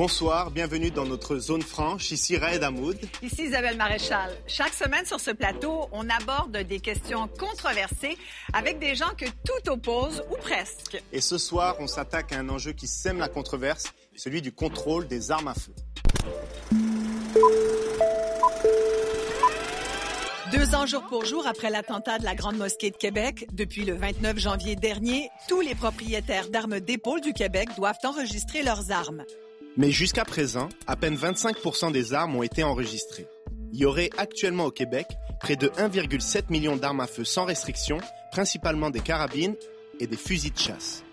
[0.00, 2.10] Bonsoir, bienvenue dans notre zone franche.
[2.10, 2.98] Ici Raed Hamoud.
[3.20, 4.34] Ici Isabelle Maréchal.
[4.46, 8.16] Chaque semaine sur ce plateau, on aborde des questions controversées
[8.54, 11.02] avec des gens que tout oppose ou presque.
[11.12, 15.06] Et ce soir, on s'attaque à un enjeu qui sème la controverse, celui du contrôle
[15.06, 15.74] des armes à feu.
[20.50, 23.96] Deux ans jour pour jour après l'attentat de la Grande Mosquée de Québec, depuis le
[23.96, 29.26] 29 janvier dernier, tous les propriétaires d'armes d'épaule du Québec doivent enregistrer leurs armes.
[29.76, 33.26] Mais jusqu'à présent, à peine 25% des armes ont été enregistrées.
[33.72, 35.06] Il y aurait actuellement au Québec
[35.38, 37.98] près de 1,7 million d'armes à feu sans restriction,
[38.32, 39.54] principalement des carabines
[40.00, 41.04] et des fusils de chasse.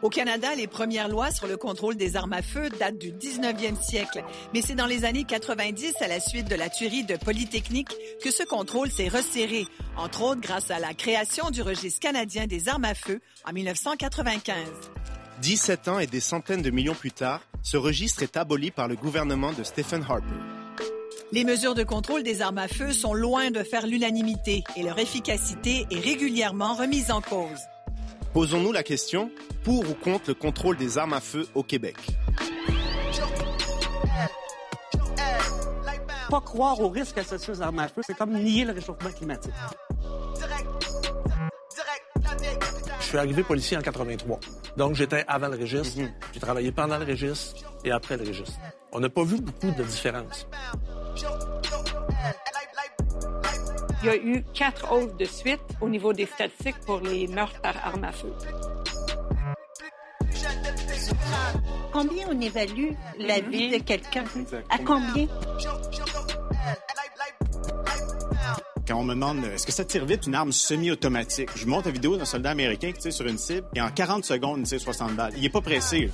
[0.00, 3.82] Au Canada, les premières lois sur le contrôle des armes à feu datent du 19e
[3.82, 4.22] siècle,
[4.54, 7.90] mais c'est dans les années 90, à la suite de la tuerie de Polytechnique,
[8.22, 12.68] que ce contrôle s'est resserré, entre autres grâce à la création du registre canadien des
[12.68, 14.54] armes à feu en 1995.
[15.42, 18.96] 17 ans et des centaines de millions plus tard, ce registre est aboli par le
[18.96, 20.26] gouvernement de Stephen Harper.
[21.30, 24.98] Les mesures de contrôle des armes à feu sont loin de faire l'unanimité et leur
[24.98, 27.60] efficacité est régulièrement remise en cause.
[28.32, 29.30] Posons-nous la question,
[29.62, 31.96] pour ou contre le contrôle des armes à feu au Québec?
[36.30, 39.52] Pas croire aux risques associés aux armes à feu, c'est comme nier le réchauffement climatique.
[43.08, 44.38] Suis arrivé policier en 83.
[44.76, 45.98] Donc, j'étais avant le registre.
[45.98, 46.12] Mhm.
[46.34, 48.58] J'ai travaillé pendant le registre et après le registre.
[48.92, 50.46] On n'a pas vu beaucoup de différence.
[54.02, 57.60] Il y a eu quatre hausses de suite au niveau des statistiques pour les meurtres
[57.60, 58.32] par arme à feu.
[61.92, 64.24] Combien on évalue la vie de quelqu'un?
[64.70, 65.26] À combien?
[68.88, 71.90] Quand on me demande est-ce que ça tire vite une arme semi-automatique, je monte la
[71.90, 74.80] vidéo d'un soldat américain qui tire sur une cible et en 40 secondes, il tire
[74.80, 75.34] 60 balles.
[75.36, 76.10] Il est pas pressé.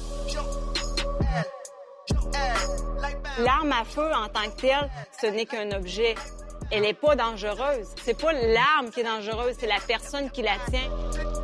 [3.38, 4.90] L'arme à feu en tant que telle,
[5.20, 6.16] ce n'est qu'un objet.
[6.72, 7.86] Elle n'est pas dangereuse.
[8.04, 11.43] C'est pas l'arme qui est dangereuse, c'est la personne qui la tient.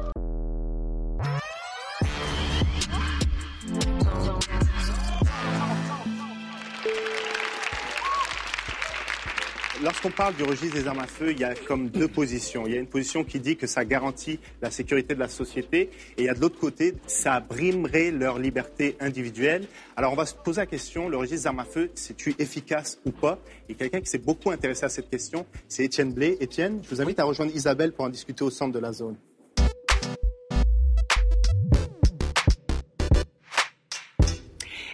[9.83, 12.67] Lorsqu'on parle du registre des armes à feu, il y a comme deux positions.
[12.67, 15.89] Il y a une position qui dit que ça garantit la sécurité de la société
[16.19, 19.67] et il y a de l'autre côté, ça brimerait leur liberté individuelle.
[19.97, 23.01] Alors on va se poser la question, le registre des armes à feu, c'est-tu efficace
[23.07, 23.39] ou pas?
[23.71, 26.37] Et quelqu'un qui s'est beaucoup intéressé à cette question, c'est Étienne Blé.
[26.41, 29.17] Étienne, je vous invite à rejoindre Isabelle pour en discuter au centre de la zone.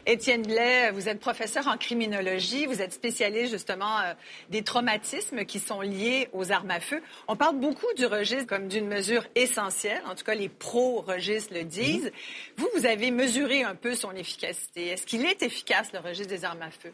[0.08, 4.14] Étienne Blais, vous êtes professeur en criminologie, vous êtes spécialiste justement euh,
[4.50, 7.02] des traumatismes qui sont liés aux armes à feu.
[7.26, 11.64] On parle beaucoup du registre comme d'une mesure essentielle, en tout cas les pro-registres le
[11.64, 12.12] disent.
[12.56, 14.88] Vous, vous avez mesuré un peu son efficacité.
[14.88, 16.92] Est-ce qu'il est efficace, le registre des armes à feu?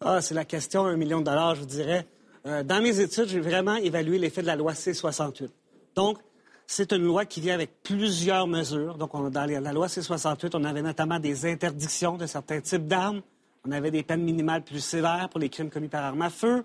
[0.00, 2.06] Ah, c'est la question, un million de dollars, je vous dirais.
[2.46, 5.48] Euh, dans mes études, j'ai vraiment évalué l'effet de la loi C-68.
[5.96, 6.18] Donc,
[6.66, 8.96] c'est une loi qui vient avec plusieurs mesures.
[8.96, 13.22] Donc, on, dans la loi C-68, on avait notamment des interdictions de certains types d'armes.
[13.66, 16.64] On avait des peines minimales plus sévères pour les crimes commis par arme à feu.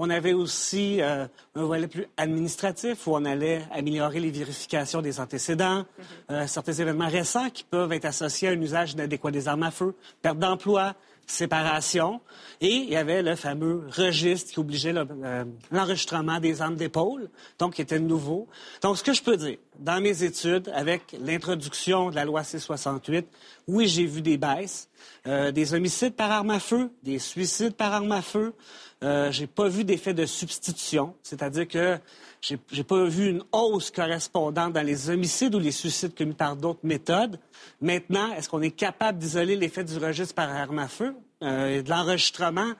[0.00, 1.26] On avait aussi euh,
[1.56, 5.84] un volet plus administratif où on allait améliorer les vérifications des antécédents,
[6.30, 9.72] euh, certains événements récents qui peuvent être associés à un usage inadéquat des armes à
[9.72, 10.94] feu, perte d'emploi,
[11.30, 12.20] séparation.
[12.60, 17.74] Et il y avait le fameux registre qui obligeait euh, l'enregistrement des armes d'épaule, donc
[17.74, 18.48] qui était nouveau.
[18.82, 23.24] Donc, ce que je peux dire, dans mes études, avec l'introduction de la loi C-68,
[23.68, 24.88] oui, j'ai vu des baisses,
[25.26, 28.54] euh, des homicides par arme à feu, des suicides par arme à feu.
[29.04, 31.98] Euh, j'ai pas vu d'effet de substitution, c'est-à-dire que
[32.40, 36.80] j'ai pas vu une hausse correspondante dans les homicides ou les suicides commis par d'autres
[36.84, 37.38] méthodes.
[37.80, 41.82] Maintenant, est-ce qu'on est capable d'isoler l'effet du registre par arme à feu euh, et
[41.82, 42.72] de l'enregistrement?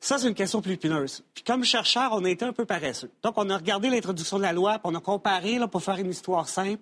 [0.00, 1.24] Ça, c'est une question plus épineuse.
[1.34, 3.10] Puis comme chercheur, on a été un peu paresseux.
[3.24, 5.96] Donc, on a regardé l'introduction de la loi, puis on a comparé, là, pour faire
[5.96, 6.80] une histoire simple,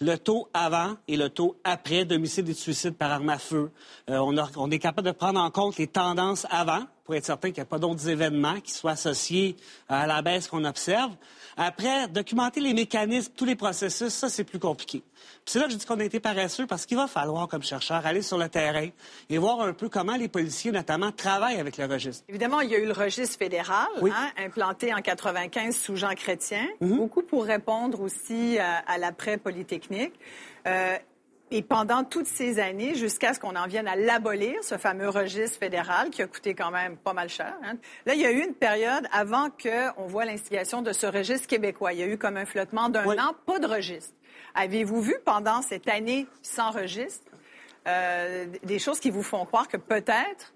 [0.00, 3.70] le taux avant et le taux après d'homicide et de suicide par arme à feu.
[4.10, 4.18] Euh,
[4.56, 7.62] on est capable de prendre en compte les tendances avant, pour être certain qu'il n'y
[7.62, 9.56] a pas d'autres événements qui soient associés
[9.88, 11.12] à la baisse qu'on observe.
[11.56, 14.98] Après, documenter les mécanismes, tous les processus, ça, c'est plus compliqué.
[14.98, 17.62] Puis c'est là que je dis qu'on a été paresseux parce qu'il va falloir, comme
[17.62, 18.88] chercheur, aller sur le terrain
[19.30, 22.24] et voir un peu comment les policiers, notamment, travaillent avec le registre.
[22.28, 24.10] Évidemment, il y a eu le registre fédéral, Oui.
[24.14, 30.12] hein, implanté en 95 sous Jean Chrétien, beaucoup pour répondre aussi à, à l'après-polytechnique.
[30.66, 30.96] Euh,
[31.50, 35.58] et pendant toutes ces années, jusqu'à ce qu'on en vienne à l'abolir, ce fameux registre
[35.58, 37.54] fédéral qui a coûté quand même pas mal cher.
[37.62, 37.74] hein.
[38.04, 41.92] Là, il y a eu une période avant qu'on voit l'instigation de ce registre québécois.
[41.92, 43.16] Il y a eu comme un flottement d'un Oui.
[43.20, 44.12] an, pas de registre.
[44.54, 47.30] Avez-vous vu pendant cette année sans registre
[47.86, 50.52] euh, des choses qui vous font croire que peut-être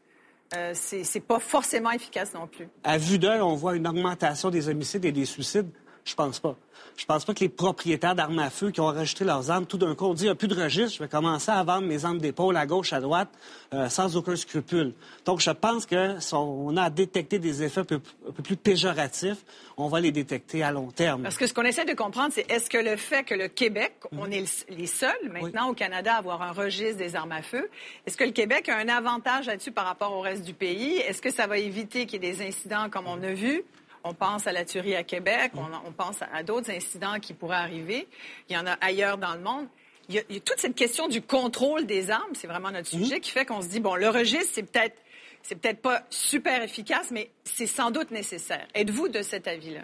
[0.57, 2.67] euh, c'est c'est pas forcément efficace non plus?
[2.83, 5.71] À vue d'œil, on voit une augmentation des homicides et des suicides.
[6.05, 6.57] Je pense pas.
[6.97, 9.79] Je pense pas que les propriétaires d'armes à feu qui ont enregistré leurs armes, tout
[9.79, 11.87] d'un coup, ont dit, il n'y a plus de registre, je vais commencer à vendre
[11.87, 13.29] mes armes d'épaule à gauche, à droite,
[13.73, 14.93] euh, sans aucun scrupule.
[15.25, 18.43] Donc, je pense que si on a à détecter des effets un peu, un peu
[18.43, 19.39] plus péjoratifs,
[19.77, 21.23] on va les détecter à long terme.
[21.23, 23.93] Parce que ce qu'on essaie de comprendre, c'est est-ce que le fait que le Québec,
[24.13, 27.43] on est le- les seuls maintenant au Canada à avoir un registre des armes à
[27.43, 27.69] feu,
[28.07, 30.97] est-ce que le Québec a un avantage là-dessus par rapport au reste du pays?
[30.99, 33.63] Est-ce que ça va éviter qu'il y ait des incidents comme on a vu?
[34.05, 37.57] On pense à la tuerie à Québec, on, on pense à, d'autres incidents qui pourraient
[37.57, 38.09] arriver.
[38.49, 39.67] Il y en a ailleurs dans le monde.
[40.09, 42.71] Il y a, il y a toute cette question du contrôle des armes, c'est vraiment
[42.71, 44.97] notre sujet, qui fait qu'on se dit, bon, le registre, c'est peut-être
[45.43, 48.67] c'est peut-être pas super efficace, mais c'est sans doute nécessaire.
[48.75, 49.81] Êtes-vous de cet avis-là?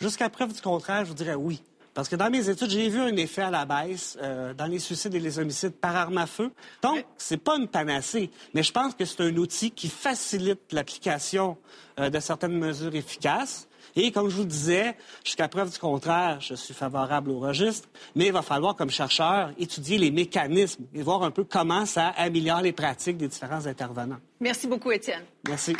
[0.00, 1.62] Jusqu'à preuve du contraire, je vous dirais oui.
[1.94, 4.78] Parce que dans mes études, j'ai vu un effet à la baisse euh, dans les
[4.78, 6.50] suicides et les homicides par arme à feu.
[6.82, 11.58] Donc, c'est pas une panacée, mais je pense que c'est un outil qui facilite l'application
[11.98, 13.68] euh, de certaines mesures efficaces.
[13.94, 17.88] Et comme je vous le disais, jusqu'à preuve du contraire, je suis favorable au registre,
[18.14, 22.08] mais il va falloir, comme chercheur, étudier les mécanismes et voir un peu comment ça
[22.16, 24.20] améliore les pratiques des différents intervenants.
[24.40, 25.24] Merci beaucoup, Étienne.
[25.46, 25.76] Merci.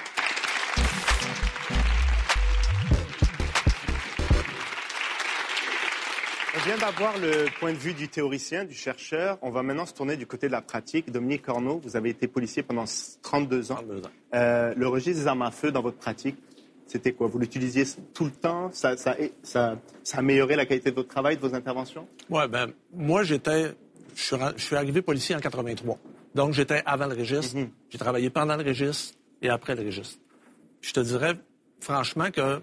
[6.64, 9.36] Vient d'avoir le point de vue du théoricien, du chercheur.
[9.42, 11.10] On va maintenant se tourner du côté de la pratique.
[11.10, 12.84] Dominique Corneau, vous avez été policier pendant
[13.22, 13.76] 32 ans.
[13.76, 14.10] 32 ans.
[14.34, 16.36] Euh, le registre des armes à feu dans votre pratique,
[16.86, 17.26] c'était quoi?
[17.26, 18.70] Vous l'utilisiez tout le temps?
[18.72, 22.06] Ça, ça, ça, ça améliorait la qualité de votre travail, de vos interventions?
[22.30, 23.72] Ouais, ben, moi, j'étais.
[24.14, 25.98] Je suis, arrivé policier en 83.
[26.34, 27.56] Donc, j'étais avant le registre.
[27.56, 27.70] Mhm.
[27.90, 30.18] J'ai travaillé pendant le registre et après le registre.
[30.80, 31.34] Je te dirais,
[31.80, 32.60] franchement, que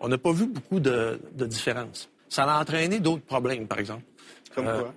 [0.00, 2.11] on n'a pas vu beaucoup de, de différences.
[2.32, 4.04] Ça a entraîné d'autres problèmes, par exemple.
[4.54, 4.94] Comme Euh, quoi?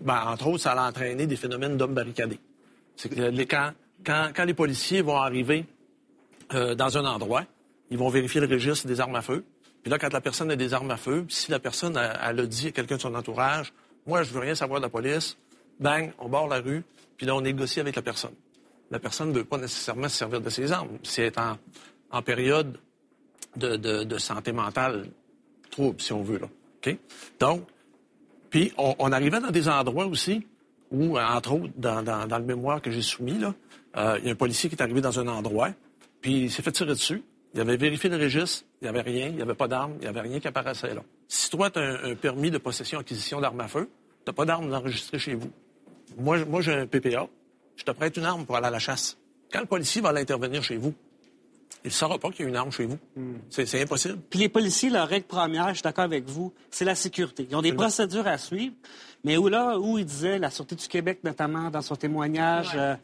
[0.00, 2.40] ben, entre autres, ça a entraîné des phénomènes d'hommes barricadés.
[2.96, 3.70] C'est que les- quand,
[4.04, 5.64] quand, quand les policiers vont arriver
[6.54, 7.44] euh, dans un endroit,
[7.90, 9.44] ils vont vérifier le registre des armes à feu.
[9.82, 12.40] Puis là, quand la personne a des armes à feu, si la personne elle, elle
[12.40, 13.72] a dit à quelqu'un de son entourage,
[14.06, 15.36] moi, je veux rien savoir de la police,
[15.78, 16.82] bang, on barre la rue,
[17.16, 18.34] puis là, on négocie avec la personne.
[18.90, 20.98] La personne ne veut pas nécessairement se servir de ses armes.
[21.04, 21.58] Si elle est en,
[22.10, 22.76] en période
[23.56, 25.06] de, de- de santé mentale
[25.70, 26.48] trouble, si on veut, là.
[27.38, 27.66] Donc,
[28.50, 30.46] puis on, arrivait dans des endroits aussi
[30.90, 33.40] où, entre autres, dans, le mémoire que j'ai soumis,
[33.96, 35.70] euh, il y a un policier qui est arrivé dans un endroit,
[36.20, 37.22] puis il s'est fait tirer dessus.
[37.54, 40.02] Il avait vérifié le registre, il n'y avait rien, il n'y avait pas d'armes, il
[40.02, 41.02] n'y avait rien qui apparaissait là.
[41.28, 43.88] Si toi, tu as un, permis de possession-acquisition d'armes à feu,
[44.24, 45.50] tu n'as pas d'armes enregistrées chez vous.
[46.18, 47.26] Moi, moi j'ai un PPA,
[47.76, 49.18] je te prête une arme pour aller à la chasse.
[49.52, 50.94] Quand le policier va aller intervenir chez vous,
[51.84, 52.98] il ne saura pas qu'il y a une arme chez vous.
[53.50, 54.18] C'est c'est impossible.
[54.30, 57.46] Puis les policiers, leur règle première, je suis d'accord avec vous, c'est la sécurité.
[57.50, 58.74] Ils ont des procédures à suivre,
[59.24, 62.94] mais où là, où il disait, la Sûreté du Québec, notamment dans son témoignage euh,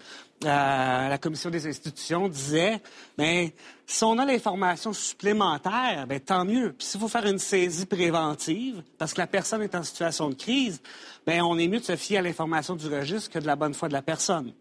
[0.44, 2.80] à la Commission des institutions, disait,
[3.16, 3.50] ben,
[3.86, 6.72] si on a l'information supplémentaire, ben, tant mieux.
[6.76, 10.34] Puis s'il faut faire une saisie préventive, parce que la personne est en situation de
[10.34, 10.80] crise,
[11.28, 13.74] ben, on est mieux de se fier à l'information du registre que de la bonne
[13.74, 14.54] foi de la personne.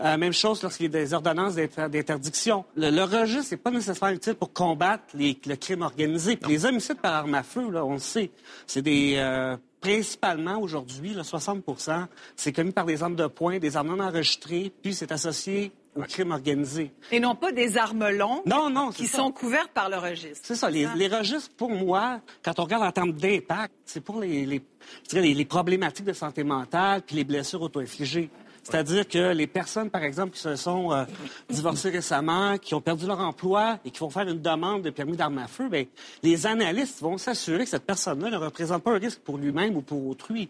[0.00, 2.64] Euh, même chose lorsqu'il y a des ordonnances d'inter- d'interdiction.
[2.76, 6.38] Le, registre n'est pas nécessairement utile pour combattre le crime organisé.
[6.48, 8.30] Les homicides par arme à feu, là, on le sait,
[8.66, 9.16] c'est des...
[9.18, 12.06] euh, principalement aujourd'hui, là, 60%
[12.36, 16.02] c'est commis par des armes de poing, des armes non enregistrées, puis c'est associé au
[16.02, 16.92] crime organisé.
[17.12, 19.18] Et non pas des armes longues Non, non, qui ça.
[19.18, 20.40] sont couvertes par le registre.
[20.42, 20.68] C'est ça.
[20.70, 24.62] Les, les registres, pour moi, quand on regarde en termes d'impact, c'est pour les, les,
[25.04, 28.30] je dirais les, les problématiques de santé mentale puis les blessures auto-infligées.
[28.62, 31.04] C'est-à-dire que les personnes, par exemple, qui se sont euh,
[31.50, 35.16] divorcées récemment, qui ont perdu leur emploi et qui vont faire une demande de permis
[35.18, 35.84] d'armes à feu, bien,
[36.22, 39.82] les analystes vont s'assurer que cette personne-là ne représente pas un risque pour lui-même ou
[39.82, 40.48] pour autrui.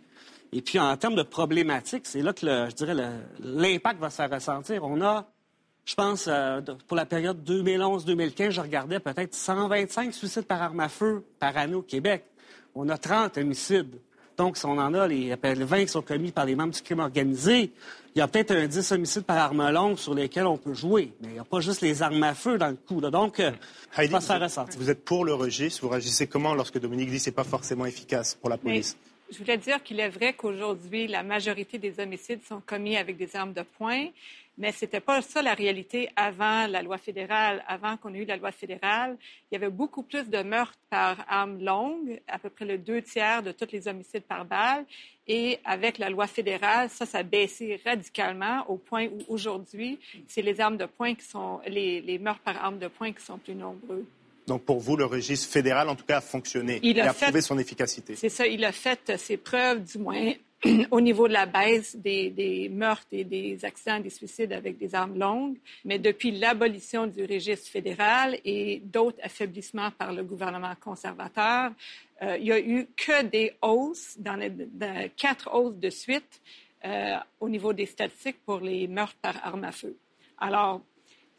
[0.53, 2.95] Et puis, en termes de problématiques, c'est là que, le- je dirais,
[3.41, 4.85] l'impact va se faire ressentir.
[4.85, 5.27] On a
[5.85, 10.89] je pense, euh, pour la période 2011-2015, je regardais peut-être 125 suicides par arme à
[10.89, 12.25] feu par année au Québec.
[12.75, 13.99] On a 30 homicides.
[14.37, 16.83] Donc, si on en a les, les 20 qui sont commis par les membres du
[16.83, 17.71] crime organisé,
[18.15, 21.13] il y a peut-être un 10 homicides par arme longue sur lesquels on peut jouer.
[21.21, 23.01] Mais il n'y a pas juste les armes à feu dans le coup.
[23.01, 23.11] là.
[23.11, 23.53] Donc, euh,
[23.95, 24.81] ça Heidi, va se faire vous- ressentir.
[24.81, 25.83] vous êtes pour le registre.
[25.83, 28.71] Vous réagissez comment lorsque Dominique dit que ce n'est pas forcément efficace pour la Mais
[28.73, 28.97] police?
[29.31, 33.37] je voulais dire qu'il est vrai qu'aujourd'hui, la majorité des homicides sont commis avec des
[33.37, 34.07] armes de poing,
[34.57, 37.65] mais ce n'était pas ça la réalité avant la loi fédérale.
[37.67, 39.17] Avant qu'on ait eu la loi fédérale,
[39.51, 43.03] il y avait beaucoup plus de meurtres par arme longue, à peu près le deux
[43.03, 44.85] tiers de tous les homicides par balle.
[45.27, 50.43] Et avec la loi fédérale, ça, ça a baissé radicalement au point où aujourd'hui, c'est
[50.43, 53.39] les armes de poing qui sont, les, les meurtres par arme de poing qui sont
[53.39, 54.05] plus nombreux.
[54.47, 57.13] Donc pour vous, le registre fédéral, en tout cas, a fonctionné Il et a a
[57.15, 58.15] fait- prouvé son efficacité.
[58.15, 60.33] C'est ça, il a fait ses preuves, du moins,
[60.91, 65.19] au niveau de la baisse des, meurtres et des accidents, des suicides avec des armes
[65.19, 71.73] longues, mais depuis l'abolition du registre fédéral et d'autres affaiblissements par le gouvernement conservateur,
[72.23, 74.39] euh, il y a eu que des hausses, dans,
[75.17, 76.41] quatre hausses de suite
[76.85, 79.97] euh, au niveau des statistiques pour les meurtres par arme à feu.
[80.39, 80.81] Alors,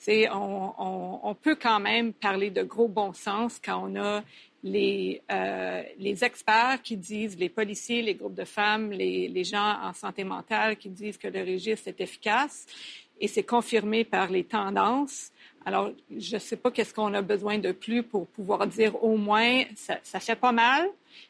[0.08, 4.24] on, peut quand même parler de gros bon sens quand on a
[4.66, 9.78] les, euh, les experts qui disent, les policiers, les groupes de femmes, les, les, gens
[9.84, 12.66] en santé mentale qui disent que le registre est efficace
[13.22, 15.32] et c'est confirmé par les tendances.
[15.68, 19.18] Alors, je ne sais pas qu'est-ce qu'on a besoin de plus pour pouvoir dire au
[19.18, 20.90] moins ça, ça fait pas mal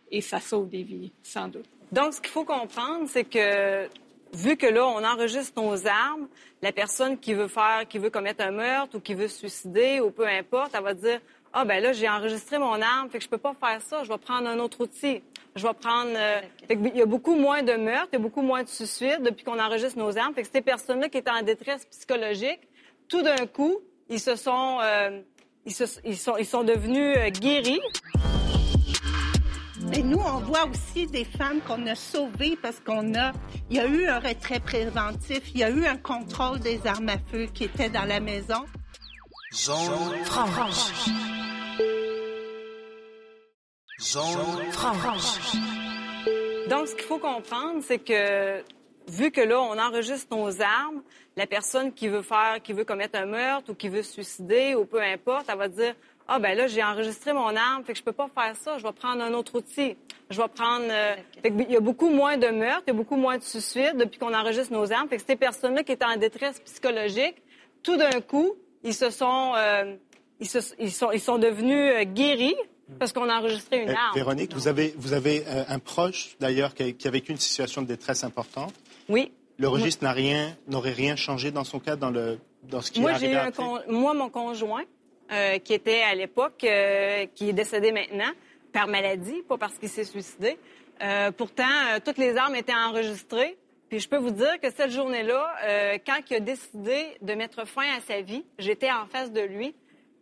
[0.10, 1.66] et ça sauve des vies, sans doute.
[1.92, 3.90] Donc, ce qu'il faut comprendre, c'est que
[4.34, 6.30] vu que là, on enregistre nos armes,
[6.62, 10.00] la personne qui veut faire, qui veut commettre un meurtre ou qui veut se suicider
[10.00, 11.20] ou peu importe, elle va dire
[11.58, 14.10] ah ben là j'ai enregistré mon arme, fait que je peux pas faire ça, je
[14.10, 15.24] vais prendre un autre outil.
[15.56, 18.42] Je vais prendre euh, il y a beaucoup moins de meurtres, il y a beaucoup
[18.42, 20.34] moins de suicides depuis qu'on enregistre nos armes.
[20.34, 22.60] Fait que ces personnes-là qui étaient en détresse psychologique,
[23.08, 23.78] tout d'un coup,
[24.10, 25.22] ils se sont euh,
[25.66, 27.80] ils, se, ils, sont ils sont devenus euh, guéris.
[29.94, 33.32] Et nous, on voit aussi des femmes qu'on a sauvées parce qu'on a,
[33.70, 37.08] il y a eu un retrait préventif, il y a eu un contrôle des armes
[37.08, 38.66] à feu qui étaient dans la maison.
[39.56, 40.92] Zone franche.
[44.02, 45.56] Zone franche.
[46.70, 48.62] Donc, ce qu'il faut comprendre, c'est que
[49.08, 51.02] vu que là, on enregistre nos armes,
[51.38, 54.76] la personne qui veut faire, qui veut commettre un meurtre ou qui veut se suicider
[54.76, 55.96] ou peu importe, elle va dire
[56.28, 58.84] ah ben là j'ai enregistré mon arme, fait que je peux pas faire ça, je
[58.84, 59.96] vais prendre un autre outil.
[60.32, 63.16] Je vais prendre euh, il y a beaucoup moins de meurtres, il y a beaucoup
[63.16, 65.08] moins de suicides depuis qu'on enregistre nos armes.
[65.08, 67.42] Fait que ces personnes-là qui étaient en détresse psychologique,
[67.84, 69.96] tout d'un coup, ils se sont, euh,
[70.40, 72.56] ils, se, ils, sont, ils sont devenus euh, guéris
[73.00, 74.16] parce qu'on a enregistré une euh, arme.
[74.16, 77.88] Véronique, vous avez, vous avez un proche d'ailleurs qui, qui, a vécu une situation de
[77.88, 78.74] détresse importante.
[79.10, 79.32] Oui.
[79.58, 83.02] Le registre n'a rien, n'aurait rien changé dans son cas, dans, le, dans ce qui
[83.02, 84.84] moi, est arrivé j'ai un Moi, mon conjoint,
[85.32, 88.32] euh, qui était à l'époque, euh, qui est décédé maintenant
[88.72, 90.60] par maladie, pas parce qu'il s'est suicidé.
[91.02, 91.64] Euh, pourtant,
[92.04, 93.58] toutes les armes étaient enregistrées.
[93.90, 97.68] Puis je peux vous dire que cette journée-là, euh, quand il a décidé de mettre
[97.68, 99.76] fin à sa vie, j'étais en face de lui.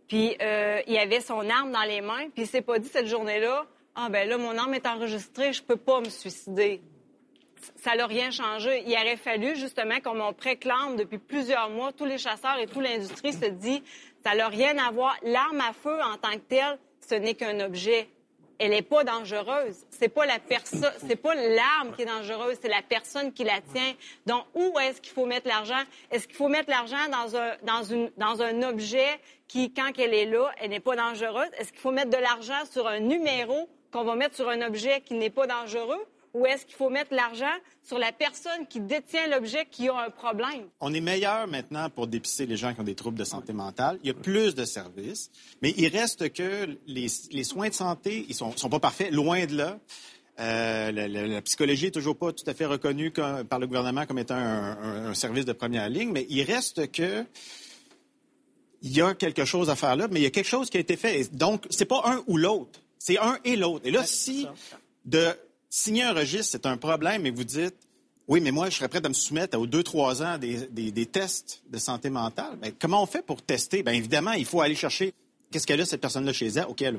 [0.07, 2.29] Puis euh, il avait son arme dans les mains.
[2.33, 3.65] Puis il s'est pas dit cette journée-là,
[3.95, 6.81] ah ben là mon arme est enregistrée, je peux pas me suicider.
[7.77, 8.83] Ça n'a rien changé.
[8.85, 12.83] Il aurait fallu justement, comme on préclame depuis plusieurs mois, tous les chasseurs et toute
[12.83, 13.81] l'industrie se dit,
[14.25, 15.15] ça n'a rien à voir.
[15.23, 18.09] L'arme à feu en tant que telle, ce n'est qu'un objet
[18.59, 19.85] elle n'est pas dangereuse.
[19.89, 23.61] C'est pas la personne, c'est pas l'arme qui est dangereuse, c'est la personne qui la
[23.73, 23.93] tient.
[24.25, 25.81] Donc, où est-ce qu'il faut mettre l'argent?
[26.11, 30.13] Est-ce qu'il faut mettre l'argent dans un, dans, une, dans un objet qui, quand elle
[30.13, 31.49] est là, elle n'est pas dangereuse?
[31.57, 35.01] Est-ce qu'il faut mettre de l'argent sur un numéro qu'on va mettre sur un objet
[35.01, 36.03] qui n'est pas dangereux?
[36.33, 40.09] Ou est-ce qu'il faut mettre l'argent sur la personne qui détient l'objet qui a un
[40.09, 40.67] problème?
[40.79, 43.99] On est meilleur maintenant pour dépister les gens qui ont des troubles de santé mentale.
[44.03, 45.29] Il y a plus de services,
[45.61, 49.45] mais il reste que les, les soins de santé, ils sont, sont pas parfaits, loin
[49.45, 49.79] de là.
[50.39, 53.67] Euh, la, la, la, psychologie est toujours pas tout à fait reconnue comme, par le
[53.67, 57.23] gouvernement comme étant un, un, un, service de première ligne, mais il reste que
[58.81, 60.77] il y a quelque chose à faire là, mais il y a quelque chose qui
[60.77, 61.33] a été fait.
[61.35, 63.85] Donc, c'est pas un ou l'autre, c'est un et l'autre.
[63.85, 64.47] Et là, si
[65.05, 65.35] de
[65.73, 67.75] signer un registre, c'est un problème, et vous dites,
[68.27, 71.63] oui, mais moi, je serais prêt à me soumettre aux deux, trois ans des, tests
[71.69, 72.57] de santé mentale.
[72.61, 73.81] Mais comment on fait pour tester?
[73.81, 75.13] Bien, évidemment, il faut aller chercher
[75.51, 76.97] qu'est-ce qu'elle a, cette personne-là, chez elle, OK, elle.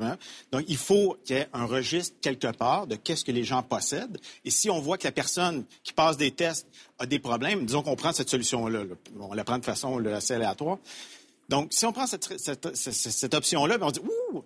[0.50, 3.62] Donc, il faut qu'il y ait un registre quelque part de qu'est-ce que les gens
[3.62, 4.18] possèdent.
[4.44, 6.66] Et si on voit que la personne qui passe des tests
[6.98, 8.82] a des problèmes, disons qu'on prend cette solution-là,
[9.20, 10.78] on la prend de façon assez aléatoire.
[11.48, 12.28] Donc, si on prend cette,
[12.74, 14.42] cette option-là, ben, on dit, ouh,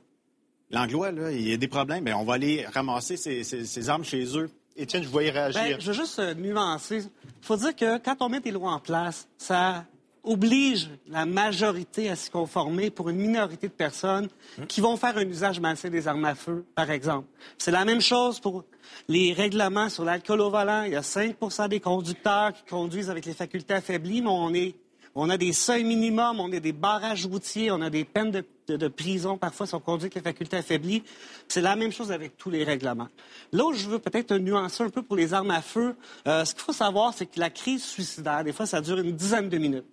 [0.70, 4.50] L'Anglois, il y a des problèmes, mais on va aller ramasser ces, armes chez eux.
[4.76, 5.60] Étienne, je voyais réagir.
[5.60, 6.98] Ben, je veux juste euh, nuancer.
[6.98, 9.84] Il faut dire que quand on met des lois en place, ça
[10.22, 14.28] oblige la majorité à s'y conformer pour une minorité de personnes
[14.68, 17.26] qui vont faire un usage malsain des armes à feu, par exemple.
[17.56, 18.64] C'est la même chose pour
[19.08, 20.82] les règlements sur l'alcool au volant.
[20.82, 24.75] Il y a 5% des conducteurs qui conduisent avec les facultés affaiblies, mais on est
[25.20, 28.88] on a des seuils minimums, on a des barrages routiers, on a des peines de,
[28.88, 31.02] prison parfois si on conduit les facultés affaiblies.
[31.48, 33.08] C'est la même chose avec tous les règlements.
[33.52, 35.96] Là où je veux peut-être nuancer un peu pour les armes à feu,
[36.28, 39.16] euh, ce qu'il faut savoir, c'est que la crise suicidaire, des fois, ça dure une
[39.16, 39.87] dizaine de minutes.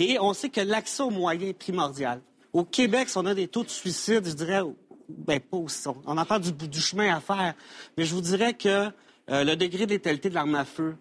[0.00, 2.20] Et on sait que l'accès aux moyens est primordial.
[2.52, 4.62] Au Québec, si on a des taux de suicide, je dirais,
[5.08, 5.86] ben, pas aussi.
[6.06, 7.54] On a pas du, du chemin à faire.
[7.96, 8.90] Mais je vous dirais que
[9.30, 10.96] euh, le degré de létalité de l'arme à feu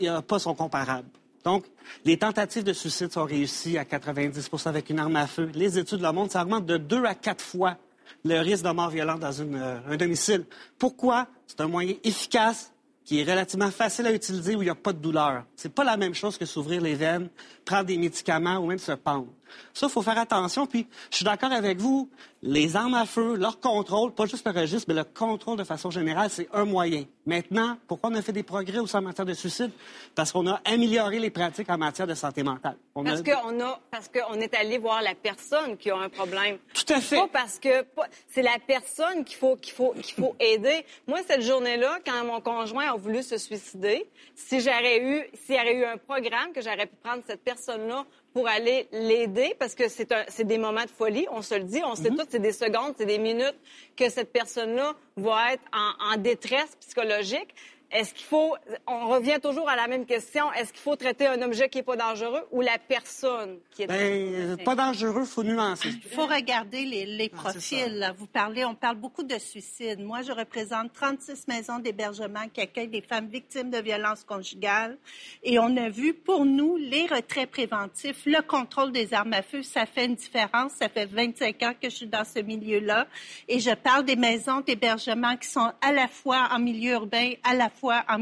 [0.00, 1.08] n'a pas son comparable.
[1.44, 1.64] Donc,
[2.04, 5.50] les tentatives de suicide sont réussies à 90% avec une arme à feu.
[5.54, 7.76] Les études le montrent, ça augmente de deux à quatre fois
[8.24, 10.44] le risque de mort violente dans euh, un domicile.
[10.78, 11.26] Pourquoi?
[11.46, 12.72] C'est un moyen efficace
[13.04, 15.44] qui est relativement facile à utiliser où il n'y a pas de douleur.
[15.56, 17.28] C'est pas la même chose que s'ouvrir les veines,
[17.64, 19.28] prendre des médicaments ou même se pendre.
[19.74, 20.66] Ça, il faut faire attention.
[20.66, 22.08] Puis, je suis d'accord avec vous,
[22.42, 25.90] les armes à feu, leur contrôle, pas juste le registre, mais le contrôle de façon
[25.90, 27.04] générale, c'est un moyen.
[27.26, 29.70] Maintenant, pourquoi on a fait des progrès aussi en matière de suicide?
[30.14, 32.76] Parce qu'on a amélioré les pratiques en matière de santé mentale.
[32.94, 36.58] parce qu'on a, parce qu'on est allé voir la personne qui a un problème.
[36.72, 37.16] Tout à fait.
[37.16, 37.84] Pas parce que
[38.28, 40.84] c'est la personne qu'il faut, qu'il faut, qu'il faut aider.
[41.06, 45.58] Moi, cette journée-là, quand mon conjoint a voulu se suicider, si j'aurais eu, s'il y
[45.58, 49.84] aurait eu un programme que j'aurais pu prendre cette personne-là pour aller l'aider parce que
[49.88, 52.94] c'est des moments de folie, on se le dit, on sait mm c'est des secondes,
[52.96, 53.56] c'est des minutes
[53.96, 57.54] que cette personne-là va être en détresse psychologique.
[57.92, 58.54] Est-ce qu'il faut,
[58.86, 61.82] on revient toujours à la même question, est-ce qu'il faut traiter un objet qui n'est
[61.82, 65.88] pas dangereux ou la personne qui est ben, Pas dangereux, il faut nuancer.
[65.88, 68.14] Il faut regarder les, profils.
[68.16, 69.98] Vous parlez, on parle beaucoup de suicides.
[69.98, 74.96] Moi, je représente 36 maisons d'hébergement qui accueillent des femmes victimes de violences conjugales.
[75.42, 79.62] Et on a vu, pour nous, les retraits préventifs, le contrôle des armes à feu,
[79.62, 80.72] ça fait une différence.
[80.78, 83.08] Ça fait 25 ans que je suis dans ce milieu-là.
[83.48, 87.54] Et je parle des maisons d'hébergement qui sont à la fois en milieu urbain, à
[87.54, 88.18] la fois fois en,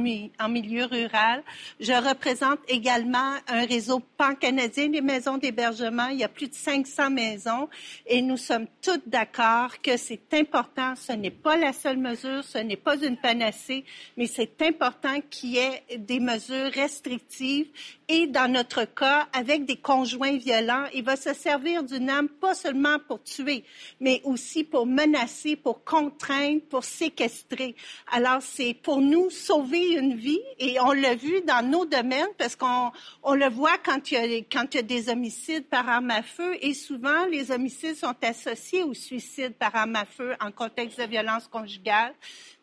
[0.48, 1.42] milieu rural.
[1.80, 6.06] Je représente également un réseau pan-canadien des maisons d'hébergement.
[6.08, 7.68] Il y a plus de 500 maisons
[8.06, 10.94] et nous sommes toutes d'accord que c'est important.
[10.96, 13.84] Ce n'est pas la seule mesure, ce n'est pas une panacée,
[14.16, 17.70] mais c'est important qu'il y ait des mesures restrictives
[18.10, 22.54] et dans notre cas, avec des conjoints violents, il va se servir d'une arme pas
[22.54, 23.64] seulement pour tuer,
[24.00, 27.76] mais aussi pour menacer, pour contraindre, pour séquestrer.
[28.10, 32.54] Alors, c'est pour nous sauver une vie et on l'a vu dans nos domaines parce
[32.54, 35.88] qu'on on le voit quand il, y a, quand il y a des homicides par
[35.88, 40.34] arme à feu et souvent les homicides sont associés au suicide par arme à feu
[40.40, 42.12] en contexte de violence conjugale.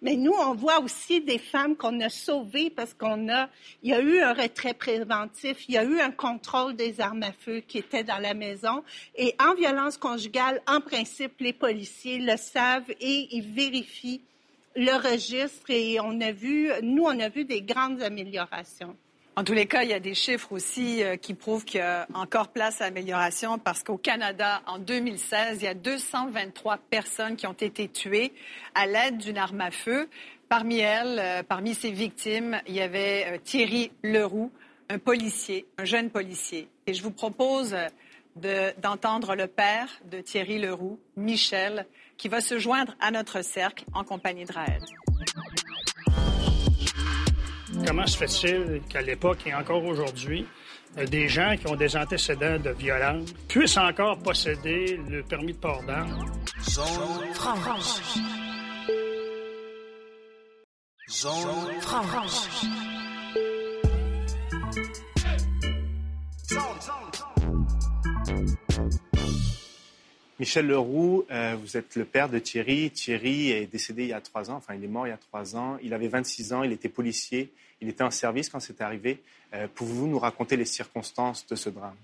[0.04, 3.50] Mais nous, on voit aussi des femmes qu'on a sauvées parce qu'on a,
[3.82, 7.24] il y a eu un retrait préventif, il y a eu un contrôle des armes
[7.24, 8.84] à feu qui étaient dans la maison.
[9.16, 14.22] Et en violence conjugale, en principe, les policiers le savent et ils vérifient
[14.76, 18.96] le registre et on a vu, nous, on a vu des grandes améliorations.
[19.38, 21.84] En tous les cas, il y a des chiffres aussi euh, qui prouvent qu'il y
[21.84, 27.36] a encore place à amélioration parce qu'au Canada, en 2016, il y a 223 personnes
[27.36, 28.32] qui ont été tuées
[28.76, 30.08] à l'aide d'une arme à feu.
[30.48, 34.52] Parmi elles, euh, parmi ces victimes, il y avait euh, Thierry Leroux,
[34.88, 36.70] un policier, un jeune policier.
[36.88, 37.76] Et je vous propose
[38.82, 44.04] d'entendre le père de Thierry Leroux, Michel, qui va se joindre à notre cercle en
[44.04, 44.82] compagnie de Raël.
[47.86, 50.46] Comment se fait-il qu'à l'époque et encore aujourd'hui,
[50.98, 55.58] euh, des gens qui ont des antécédents de violence puissent encore posséder le permis de
[55.58, 56.26] port d'armes?
[56.62, 58.02] Zone France.
[61.10, 62.50] Zone France.
[70.38, 72.92] Michel Leroux, euh, vous êtes le père de Thierry.
[72.92, 75.18] Thierry est décédé il y a trois ans, enfin il est mort il y a
[75.18, 75.78] trois ans.
[75.82, 79.20] Il avait 26 ans, il était policier, il était en service quand c'est arrivé.
[79.54, 81.96] Euh, pouvez-vous nous raconter les circonstances de ce drame?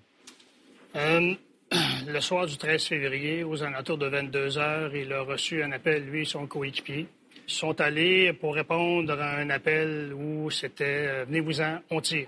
[0.95, 1.33] Euh,
[2.07, 6.05] Le soir du 13 février, aux alentours de 22 heures, il a reçu un appel,
[6.05, 7.07] lui et son coéquipier.
[7.47, 12.27] Ils sont allés pour répondre à un appel où c'était Venez-vous-en, on tire.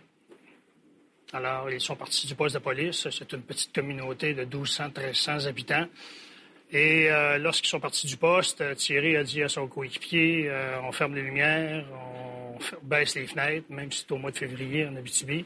[1.34, 3.08] Alors, ils sont partis du poste de police.
[3.10, 5.88] C'est une petite communauté de 1200, 1300 habitants.
[6.72, 10.92] Et euh, lorsqu'ils sont partis du poste, Thierry a dit à son coéquipier euh, on
[10.92, 14.96] ferme les lumières, on baisse les fenêtres, même si c'est au mois de février en
[14.96, 15.46] Abitibi.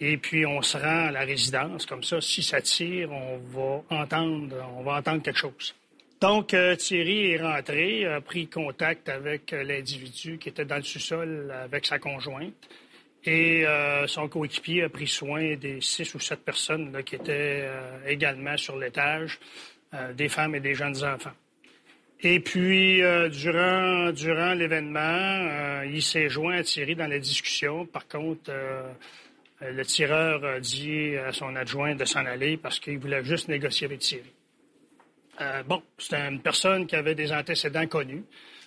[0.00, 1.86] Et puis on se rend à la résidence.
[1.86, 5.74] Comme ça, si ça tire, on va entendre, on va entendre quelque chose.
[6.20, 11.52] Donc euh, Thierry est rentré, a pris contact avec l'individu qui était dans le sous-sol
[11.64, 12.54] avec sa conjointe.
[13.26, 17.98] Et euh, son coéquipier a pris soin des six ou sept personnes qui étaient euh,
[18.06, 19.40] également sur l'étage,
[19.94, 21.34] euh, des femmes et des jeunes enfants.
[22.20, 27.84] Et puis, durant, durant l'événement, il s'est joint à Thierry dans la discussion.
[27.84, 28.50] Par contre,
[29.60, 33.84] le tireur a dit à son adjoint de s'en aller parce qu'il voulait juste négocier
[33.84, 34.32] avec Thierry.
[35.66, 38.24] bon, c'était une personne qui avait des antécédents connus.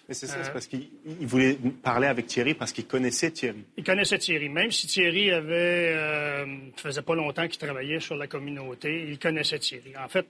[0.10, 0.90] Mais c'est ça, c'est parce qu'il
[1.22, 3.64] voulait parler avec Thierry parce qu'il connaissait Thierry.
[3.78, 4.50] Il connaissait Thierry.
[4.50, 6.46] Même si Thierry avait, euh,
[6.78, 9.94] faisait pas longtemps qu'il travaillait sur la communauté, il connaissait Thierry.
[10.04, 10.26] En fait,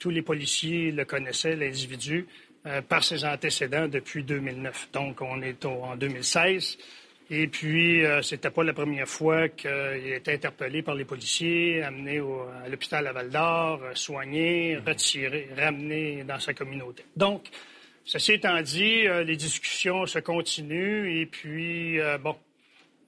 [0.00, 2.26] tous les policiers le connaissaient, l'individu,
[2.66, 4.88] euh, par ses antécédents depuis 2009.
[4.92, 6.76] Donc, on est en 2016.
[7.30, 12.18] Et puis, euh, c'était pas la première fois qu'il était interpellé par les policiers, amené
[12.18, 17.04] à l'hôpital à Val-d'Or, soigné, retiré, ramené dans sa communauté.
[17.16, 17.50] Donc,
[18.06, 22.36] Ceci étant dit, euh, les discussions se continuent et puis, euh, bon,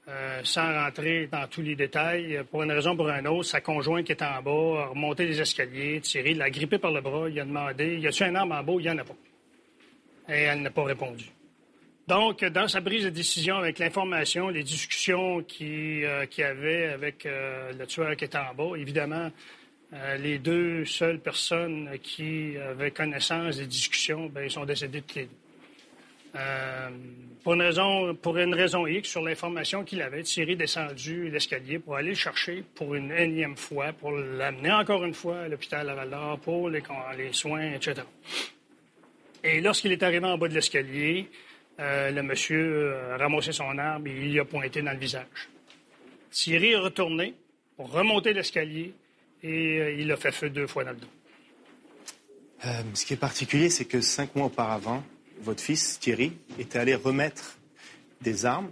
[0.08, 3.60] euh, sans rentrer dans tous les détails, pour une raison ou pour une autre, sa
[3.60, 7.28] conjointe qui est en bas a remonté les escaliers, tiré, l'a grippé par le bras,
[7.28, 8.72] il a demandé, y a-tu un arme en bas?
[8.72, 9.14] Il n'y en a pas.
[10.30, 11.26] Et elle n'a pas répondu.
[12.08, 17.84] Donc, dans sa prise de décision avec l'information, les discussions qu'il qui avait avec le
[17.86, 19.30] tueur qui était en bas, évidemment, euh,
[20.18, 25.30] les deux seules personnes qui avaient connaissance des discussions, ben, ils sont décédés les deux.
[26.36, 26.90] Euh,
[27.42, 31.78] pour, une raison, pour une raison X, sur l'information qu'il avait, Thierry est descendu l'escalier
[31.78, 35.88] pour aller le chercher pour une énième fois, pour l'amener encore une fois à l'hôpital
[35.88, 36.82] à Val pour les,
[37.16, 38.02] les, soins, etc.
[39.42, 41.28] Et lorsqu'il est arrivé en bas de l'escalier,
[41.80, 45.48] euh, le monsieur a ramassé son arme et il lui a pointé dans le visage.
[46.30, 47.34] Thierry est retourné
[47.76, 48.92] pour remonter l'escalier
[49.42, 51.06] et euh, il a fait feu deux fois dans le dos.
[52.66, 55.04] Euh, ce qui est particulier, c'est que cinq mois auparavant,
[55.40, 57.56] votre fils, Thierry, était allé remettre
[58.20, 58.70] des armes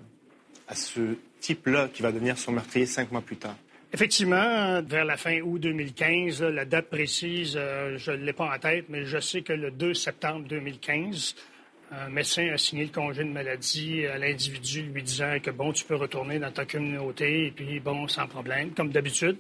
[0.67, 3.57] à ce type-là qui va devenir son meurtrier cinq mois plus tard.
[3.93, 8.59] Effectivement, vers la fin août 2015, la date précise, euh, je ne l'ai pas en
[8.59, 11.37] tête, mais je sais que le 2 septembre 2015,
[11.93, 15.85] un médecin a signé le congé de maladie à l'individu lui disant que bon, tu
[15.85, 19.39] peux retourner dans ta communauté et puis bon, sans problème, comme d'habitude.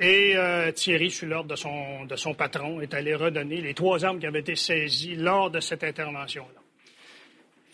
[0.00, 4.02] Et euh, Thierry, sous l'ordre de son, de son patron, est allé redonner les trois
[4.02, 6.60] armes qui avaient été saisies lors de cette intervention-là.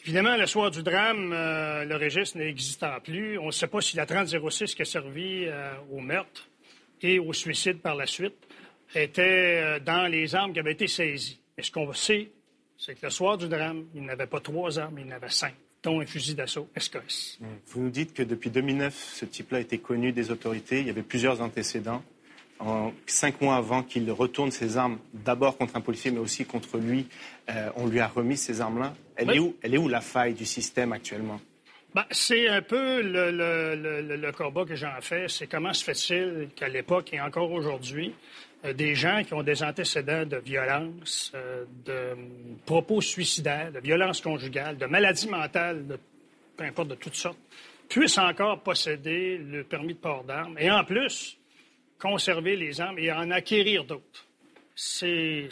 [0.04, 3.38] Évidemment, le soir du drame, euh, le registre n'existant plus.
[3.38, 6.48] On ne sait pas si la 3006 qui a servi euh, au meurtre
[7.00, 8.34] et au suicide par la suite
[8.94, 11.38] était dans les armes qui avaient été saisies.
[11.56, 12.30] Mais ce qu'on sait,
[12.76, 16.00] c'est que le soir du drame, il n'avait pas trois armes, il n'avait cinq dont
[16.00, 17.38] un fusil d'assaut SKS.
[17.68, 20.80] Vous nous dites que depuis 2009, ce type-là était connu des autorités.
[20.80, 22.02] Il y avait plusieurs antécédents
[22.58, 26.78] en, cinq mois avant qu'il retourne ses armes, d'abord contre un policier, mais aussi contre
[26.78, 27.06] lui,
[27.50, 28.94] euh, on lui a remis ces armes-là.
[29.16, 31.40] Elle, est où, elle est où la faille du système actuellement?
[31.94, 35.28] Ben, c'est un peu le, le, le, combat que j'en fais.
[35.28, 38.12] C'est comment se fait-il qu'à l'époque et encore aujourd'hui,
[38.66, 42.14] euh, des gens qui ont des antécédents de violence, euh, de
[42.66, 45.98] propos suicidaires, de violence conjugale, de maladies mentales, de,
[46.56, 47.38] peu importe de toutes sortes,
[47.88, 50.56] puissent encore posséder le permis de port d'armes.
[50.58, 51.38] Et en plus,
[51.98, 54.26] conserver les armes et en acquérir d'autres.
[54.74, 55.48] C'est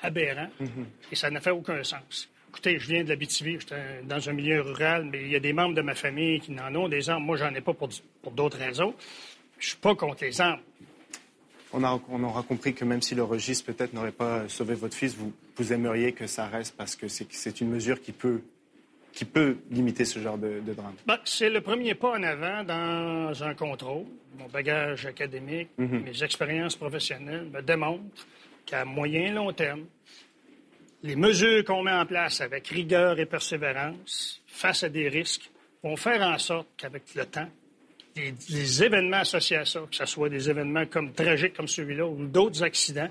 [0.00, 1.12] aberrant mm-hmm.
[1.12, 2.28] et ça n'a fait aucun sens.
[2.48, 5.40] Écoutez, je viens de la BTV, j'étais dans un milieu rural, mais il y a
[5.40, 7.24] des membres de ma famille qui n'en ont des armes.
[7.24, 7.90] Moi, j'en ai pas pour,
[8.22, 8.94] pour d'autres raisons.
[9.58, 10.60] Je suis pas contre les armes.
[11.74, 14.94] On, a, on, aura compris que même si le registre peut-être n'aurait pas sauvé votre
[14.94, 18.40] fils, vous, vous aimeriez que ça reste parce que c'est une mesure qui peut
[19.16, 20.94] qui peut limiter ce genre de, drame?
[21.06, 24.04] Ben, c'est le premier pas en avant dans un contrôle.
[24.38, 26.02] Mon bagage académique, mhm.
[26.04, 28.26] mes expériences professionnelles me démontrent
[28.66, 29.86] qu'à moyen et long terme,
[31.02, 35.50] les mesures qu'on met en place avec rigueur et persévérance face à des risques
[35.82, 37.48] vont faire en sorte qu'avec le temps,
[38.16, 42.26] les, événements associés à ça, que ce soit des événements comme tragiques comme celui-là ou
[42.26, 43.10] d'autres accidents,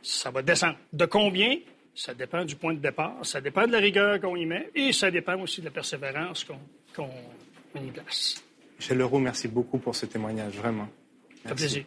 [0.00, 0.76] ça va descendre.
[0.92, 1.56] De combien?
[2.00, 4.90] Ça dépend du point de départ, ça dépend de la rigueur qu'on y met et
[4.90, 6.46] ça dépend aussi de la persévérance
[6.96, 7.10] qu'on
[7.76, 8.42] y place.
[8.78, 10.88] Michel Leroux, merci beaucoup pour ce témoignage, vraiment.
[11.46, 11.84] Ça plaisir.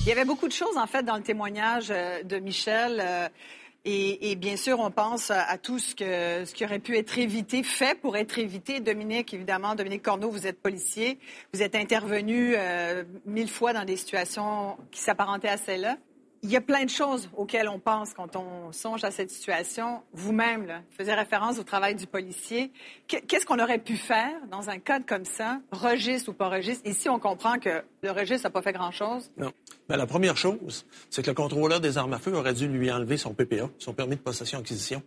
[0.00, 3.30] Il y avait beaucoup de choses, en fait, dans le témoignage euh, de Michel.
[3.84, 7.64] Et, bien sûr, on pense à tout ce, que, ce qui aurait pu être évité,
[7.64, 8.78] fait pour être évité.
[8.78, 11.18] Dominique, évidemment, Dominique Corneau, vous êtes policier.
[11.52, 15.96] Vous êtes intervenu euh, mille fois dans des situations qui s'apparentaient à celle-là.
[16.44, 20.02] Il y a plein de choses auxquelles on pense quand on songe à cette situation.
[20.12, 22.72] Vous-même, vous faisiez référence au travail du policier.
[23.06, 26.84] Qu'est-ce qu'on aurait pu faire dans un cas comme ça, registre ou pas registre?
[26.84, 29.30] Ici, on comprend que le registre n'a pas fait grand-chose.
[29.36, 29.52] Non.
[29.88, 32.90] Ben, la première chose, c'est que le contrôleur des armes à feu aurait dû lui
[32.90, 35.00] enlever son PPA, son permis de possession-acquisition.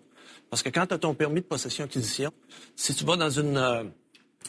[0.49, 2.31] Parce que quand tu as ton permis de possession-acquisition,
[2.77, 3.83] si tu vas dans, une, euh,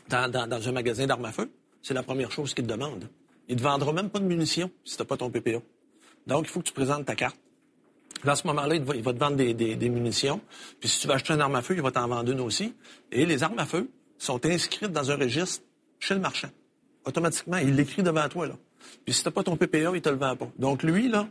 [0.08, 1.50] dans, dans, un magasin d'armes à feu,
[1.82, 3.08] c'est la première chose qu'il te demande.
[3.48, 5.58] Il ne te vendra même pas de munitions si tu n'as pas ton PPA.
[6.26, 7.36] Donc, il faut que tu présentes ta carte.
[8.26, 10.40] à ce moment-là, il va, te vendre des, munitions.
[10.80, 12.74] Puis si tu veux acheter une arme à feu, il va t'en vendre une aussi.
[13.12, 15.62] Et les armes à feu sont inscrites dans un registre
[16.00, 16.50] chez le marchand.
[17.04, 18.48] Automatiquement, il l'écrit devant toi.
[18.48, 18.54] Là.
[19.04, 20.48] Puis si tu pas ton PPA, il te le vend pas.
[20.58, 21.28] Donc lui, là,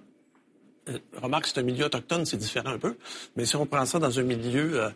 [0.89, 2.95] euh, remarque, c'est un milieu autochtone, c'est différent un peu.
[3.35, 4.89] Mais si on prend ça dans un milieu euh,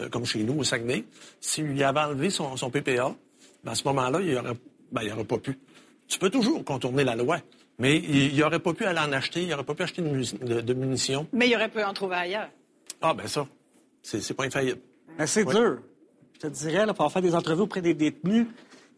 [0.00, 1.04] euh, comme chez nous, au Saguenay,
[1.40, 3.14] s'il avait enlevé son, PPA,
[3.64, 4.56] ben, à ce moment-là, il n'aurait
[4.92, 5.58] ben, pas pu.
[6.08, 7.38] Tu peux toujours contourner la loi.
[7.78, 11.26] Mais il n'aurait pas pu aller en acheter, il n'aurait pas pu acheter de, munitions.
[11.32, 12.48] Mais il aurait pu en trouver ailleurs.
[13.00, 13.46] Ah, ben ça,
[14.02, 14.80] c'est pas infaillible.
[15.26, 15.78] c'est dur.
[16.34, 18.46] Je te dirais, là, pour faire des entrevues auprès des détenus,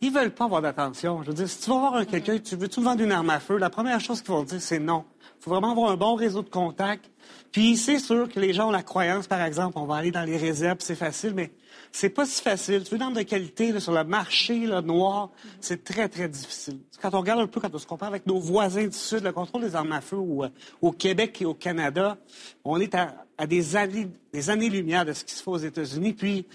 [0.00, 1.22] ils veulent pas avoir d'attention.
[1.22, 3.56] Je veux dire, si tu vas voir quelqu'un, tu veux-tu vendre une arme à feu,
[3.56, 5.04] la première chose qu'ils vont dire, c'est non.
[5.40, 7.10] Il faut vraiment avoir un bon réseau de contacts.
[7.52, 10.24] Puis c'est sûr que les gens ont la croyance, par exemple, on va aller dans
[10.24, 11.52] les réserves, c'est facile, mais
[11.94, 12.83] c'est pas si facile.
[12.83, 15.30] Tu veux une arme de qualité sur le marché noir,
[15.61, 16.80] c'est très, très difficile.
[17.00, 19.30] Quand on regarde un peu, quand on se compare avec nos voisins du Sud, le
[19.30, 20.44] contrôle des armes à feu au,
[20.83, 22.18] au Québec et au Canada,
[22.64, 26.14] on est à, des années, des années-lumière de ce qui se fait aux États-Unis.
[26.14, 26.46] Puis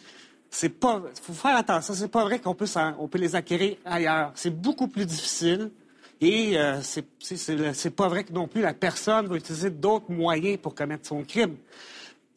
[0.50, 1.94] c'est pas, faut faire attention.
[1.94, 2.68] C'est pas vrai qu'on peut,
[3.10, 4.34] peut les acquérir ailleurs.
[4.36, 5.72] C'est beaucoup plus difficile.
[6.20, 10.76] Et euh, c'est pas vrai que non plus la personne va utiliser d'autres moyens pour
[10.76, 11.56] commettre son crime.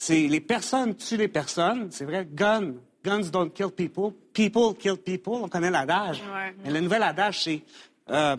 [0.08, 1.88] Les personnes tuent les personnes.
[1.90, 4.12] C'est vrai, gun, guns don't kill people.
[4.32, 5.34] People kill people.
[5.42, 6.22] On connaît l'adage.
[6.64, 7.62] Mais le nouvel adage, c'est
[8.10, 8.36] euh,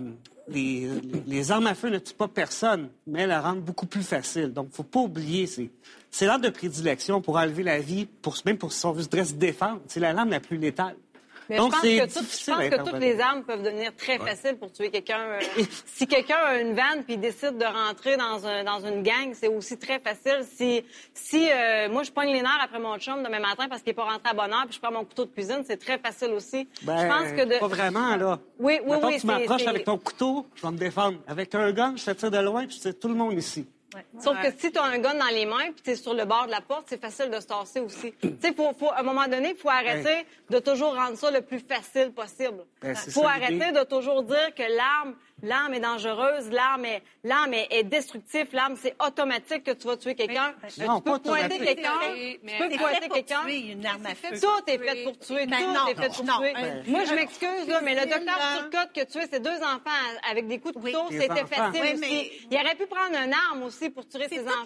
[0.48, 0.90] les,
[1.26, 4.52] les, armes à feu ne tuent pas personne, mais elles la rendent beaucoup plus facile.
[4.52, 5.70] Donc, il ne faut pas oublier, c'est,
[6.12, 9.34] c'est l'arme de prédilection pour enlever la vie, pour, même pour si on veut se
[9.34, 9.82] défendre.
[9.88, 10.96] C'est la lame la plus létale.
[11.50, 15.20] Mais je pense, que, toutes les armes peuvent devenir très faciles pour tuer quelqu'un.
[15.20, 15.40] Euh,
[15.86, 19.48] si quelqu'un a une vanne puis décide de rentrer dans, un, dans une gang, c'est
[19.48, 20.46] aussi très facile.
[20.56, 23.92] Si, si euh, moi, je pogne les nerfs après mon chum demain matin parce qu'il
[23.92, 25.98] n'est pas rentré à bonne heure puis je prends mon couteau de cuisine, c'est très
[25.98, 26.68] facile aussi.
[26.84, 27.60] Ben, je pense que de...
[27.60, 28.40] Pas vraiment, là.
[28.60, 29.20] Oui, oui, oui.
[29.20, 31.18] tu m'approches avec ton couteau, je vais me défendre.
[31.28, 33.68] Avec un gun, je te tire de loin puis c'est tout le monde ici.
[34.20, 36.26] Sauf que si tu as un gun dans les mains puis tu es sur le
[36.26, 38.14] bord de la porte, c'est facile de se tasser aussi.
[38.22, 41.32] tu sais, faut, faut, à un moment donné, il faut arrêter de toujours rendre ça
[41.32, 42.66] le plus facile possible.
[42.82, 47.54] Il ben, faut arrêter de toujours dire que l'arme L'arme est dangereuse, l'arme est, l'arme
[47.54, 50.54] est, destructive, l'arme c'est automatique que tu vas tuer quelqu'un.
[50.74, 52.00] tu peux pointer quelqu'un,
[52.48, 53.42] tu peux pointer quelqu'un.
[53.44, 56.54] Tout est fait pour tuer, tout est fait pour tuer.
[56.88, 59.92] Moi je m'excuse là, mais le docteur Turcotte que tuer ses deux enfants
[60.32, 62.32] avec des coups de couteau, c'était facile aussi.
[62.50, 64.64] Il aurait pu prendre une arme aussi pour tuer ses enfants.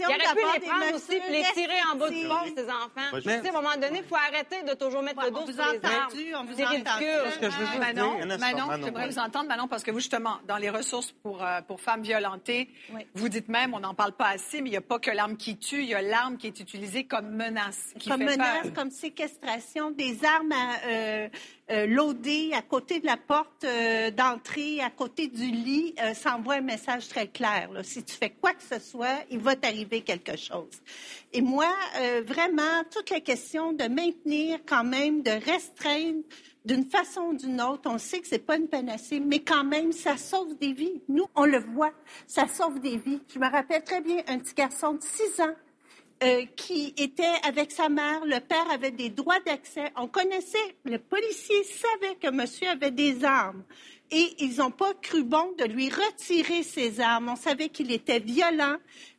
[0.00, 3.16] Il aurait pu les prendre aussi et les tirer en bas du pont ses enfants.
[3.22, 5.72] Tu sais, à un moment donné, il faut arrêter de toujours mettre le dos sur
[5.72, 6.48] les armes.
[6.56, 8.38] C'est ridicule.
[8.40, 11.80] Manon, j'aimerais vous entendre, Manon, parce que vous justement dans les ressources pour, euh, pour
[11.80, 12.70] femmes violentées,
[13.14, 15.36] vous dites même, on n'en parle pas assez, mais il n'y a pas que l'arme
[15.36, 17.92] qui tue, il y a l'arme qui est utilisée comme menace.
[17.98, 21.28] Qui comme menace, comme séquestration, des armes à, euh,
[21.70, 26.60] euh à côté de la porte euh, d'entrée, à côté du lit, ça envoie un
[26.60, 27.70] message très clair.
[27.82, 30.70] Si tu fais quoi que ce soit, il va t'arriver quelque chose.
[31.32, 31.72] Et moi,
[32.24, 36.22] vraiment, toute la question de maintenir quand même, de restreindre
[36.66, 39.92] d'une façon ou d'une autre, on sait que c'est pas une panacée, mais quand même,
[39.92, 41.00] ça sauve des vies.
[41.08, 41.92] Nous, on le voit,
[42.26, 43.20] ça sauve des vies.
[43.32, 45.54] Je me rappelle très bien un petit garçon de 6 ans
[46.22, 48.24] euh, qui était avec sa mère.
[48.24, 49.92] Le père avait des droits d'accès.
[49.96, 53.62] On connaissait, le policier savait que monsieur avait des armes.
[54.10, 57.28] Et ils n'ont pas cru bon de lui retirer ses armes.
[57.28, 58.76] On savait qu'il était violent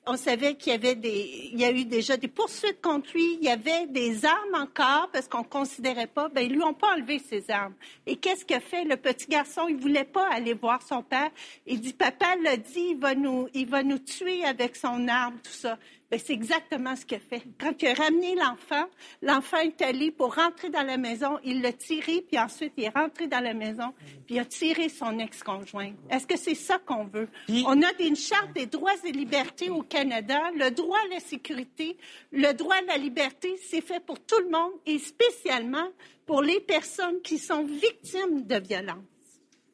[0.08, 3.38] on savait qu'il y avait des, il y a eu déjà des poursuites contre lui.
[3.42, 6.30] Il y avait des armes encore parce qu'on considérait pas.
[6.30, 7.74] Ben, ils lui ont pas enlevé ses armes.
[8.06, 9.68] Et qu'est-ce que fait le petit garçon?
[9.68, 11.30] Il voulait pas aller voir son père.
[11.66, 15.36] Il dit, papa l'a dit, il va nous, il va nous tuer avec son arme,
[15.44, 15.78] tout ça.
[16.10, 17.44] Ben, c'est exactement ce qu'il a fait.
[17.60, 18.86] Quand il a ramené l'enfant,
[19.22, 22.90] l'enfant est allé pour rentrer dans la maison, il l'a tiré, puis ensuite il est
[22.98, 23.94] rentré dans la maison,
[24.26, 25.92] puis il a tiré son ex-conjoint.
[26.10, 27.28] Est-ce que c'est ça qu'on veut?
[27.50, 30.40] On a une charte des droits et libertés au Canada.
[30.56, 31.98] Le droit à la sécurité,
[32.32, 35.90] le droit à la liberté, c'est fait pour tout le monde et spécialement
[36.26, 39.04] pour les personnes qui sont victimes de violences.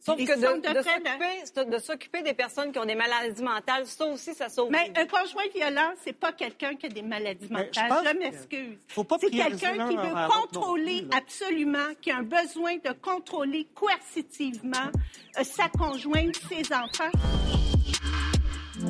[0.06, 4.70] Sauf que de, s'occuper des personnes qui ont des maladies mentales, ça aussi, ça sauve.
[4.70, 7.90] Mais un conjoint violent, c'est pas quelqu'un qui a des maladies mentales.
[8.06, 8.78] Je, m'excuse.
[8.90, 14.92] C'est quelqu'un qui veut contrôler absolument, qui a un besoin de contrôler coercitivement
[15.40, 17.12] euh, sa conjointe, ses enfants.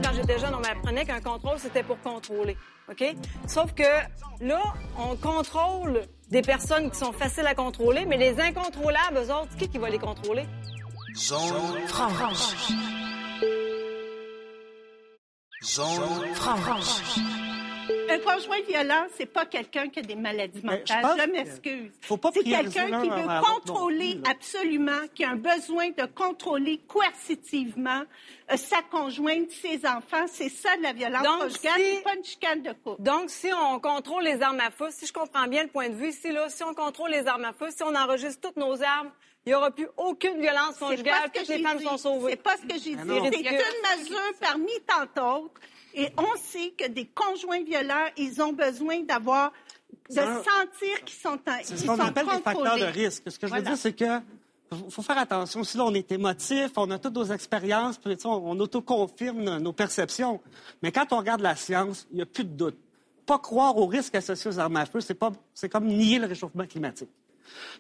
[0.03, 2.57] Quand j'étais jeune, on m'apprenait qu'un contrôle, c'était pour contrôler.
[2.89, 3.03] OK?
[3.47, 3.83] Sauf que
[4.41, 4.63] là,
[4.97, 9.69] on contrôle des personnes qui sont faciles à contrôler, mais les incontrôlables, eux autres, qui,
[9.69, 10.45] qui va les contrôler?
[11.15, 12.73] Zone franche.
[15.63, 17.19] Zone franche.
[18.09, 21.05] Un conjoint violent, c'est pas quelqu'un qui a des maladies mentales.
[21.19, 21.91] Je, m'excuse.
[22.01, 28.03] C'est quelqu'un qui veut contrôler absolument, qui a un besoin de contrôler coercitivement
[28.51, 30.25] euh, sa conjointe, ses enfants.
[30.27, 33.03] C'est ça de la violence conjugale, c'est pas une chicane de couple.
[33.03, 35.95] Donc, si on contrôle les armes à feu, si je comprends bien le point de
[35.95, 38.81] vue ici, là, si on contrôle les armes à feu, si on enregistre toutes nos
[38.81, 39.11] armes,
[39.45, 41.29] il n'y aura plus aucune violence conjugale.
[41.33, 42.31] Toutes les femmes sont sauvées.
[42.31, 43.01] C'est pas ce que j'ai dit.
[43.03, 45.59] C'est une mesure parmi tant d'autres.
[45.95, 49.51] Et on sait que des conjoints violents, ils ont besoin d'avoir,
[50.09, 53.29] de sentir qu'ils sont en C'est ce qu'on appelle des facteurs de risque.
[53.29, 54.21] Ce que je veux dire, c'est que
[54.89, 55.63] faut faire attention.
[55.63, 59.73] Si là, on est émotif, on a toutes nos expériences, puis, on, on autoconfirme nos
[59.73, 60.39] perceptions.
[60.81, 62.77] Mais quand on regarde la science, il n'y a plus de doute.
[63.25, 66.27] Pas croire aux risques associés aux armes à feu, c'est, pas, c'est comme nier le
[66.27, 67.09] réchauffement climatique.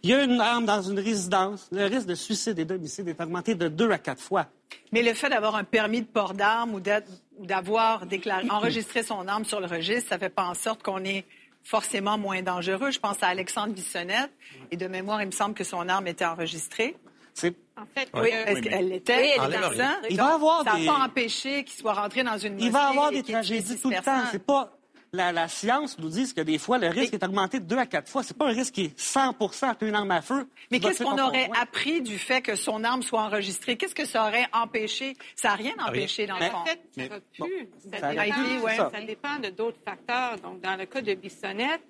[0.03, 3.21] Il y a une arme dans une résidence, le risque de suicide et d'homicide est
[3.21, 4.47] augmenté de deux à quatre fois.
[4.91, 8.05] Mais le fait d'avoir un permis de port d'armes ou d'avoir
[8.49, 11.25] enregistré son arme sur le registre, ça ne fait pas en sorte qu'on est
[11.63, 12.91] forcément moins dangereux.
[12.91, 14.31] Je pense à Alexandre Bissonnette,
[14.71, 16.95] et de mémoire, il me semble que son arme était enregistrée.
[17.75, 19.35] En fait, oui, est-ce qu'elle l'était?
[19.37, 19.45] Oui,
[20.11, 20.85] il va avoir ça des...
[20.85, 23.95] n'a pas empêché qu'il soit rentré dans une Il va avoir des tragédies tout le
[23.95, 24.23] temps.
[24.31, 24.77] C'est pas
[25.13, 27.85] la, la science nous dit que des fois le risque est augmenté de deux à
[27.85, 28.23] quatre fois.
[28.23, 29.35] C'est pas un risque qui est 100
[29.79, 30.47] Tu une arme à feu.
[30.71, 33.77] Mais qu'est-ce qu'on aurait appris du fait que son arme soit enregistrée?
[33.77, 35.15] Qu'est-ce que ça aurait empêché?
[35.35, 36.57] Ça n'a rien empêché, dans le fond.
[36.57, 37.41] en fait, ça Mais- aurait pu.
[37.41, 37.47] bon,
[37.91, 38.75] ça, ça dépend, aurait été, ouais.
[38.75, 40.39] ça dépend de d'autres facteurs.
[40.39, 41.81] Donc, dans le cas de Bissonnette,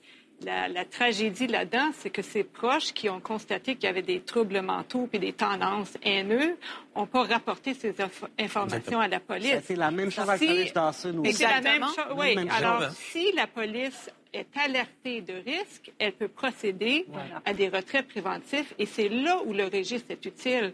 [0.46, 4.20] la, la tragédie là-dedans, c'est que ses proches qui ont constaté qu'il y avait des
[4.22, 6.58] troubles mentaux et des tendances haineux
[6.96, 9.54] n'ont pas rapporté ces inf- informations à la police.
[9.54, 11.34] Été la même chose avec Si- collège Dawson aussi.
[11.34, 11.88] C'est la même Exactement.
[12.10, 12.18] chose.
[12.20, 12.36] Oui.
[12.36, 17.06] Même Alors, si la police est alertée de risque, elle peut procéder
[17.46, 20.74] à des retraits préventifs et c'est là où le registre est utile.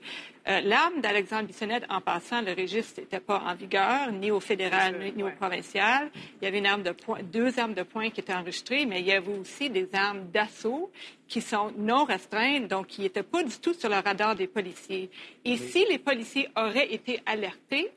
[0.49, 4.97] Euh, L'arme d'Alexandre Bissonnette, en passant, le registre n'était pas en vigueur, ni au fédéral,
[4.99, 6.09] ni, ni au provincial.
[6.41, 6.95] Il y avait une arme de
[7.31, 10.89] deux armes de poing qui étaient enregistrées, mais il y avait aussi des armes d'assaut
[11.27, 15.11] qui sont non restreintes, donc qui n'étaient pas du tout sur le radar des policiers.
[15.45, 17.91] Et si les policiers auraient été alertés,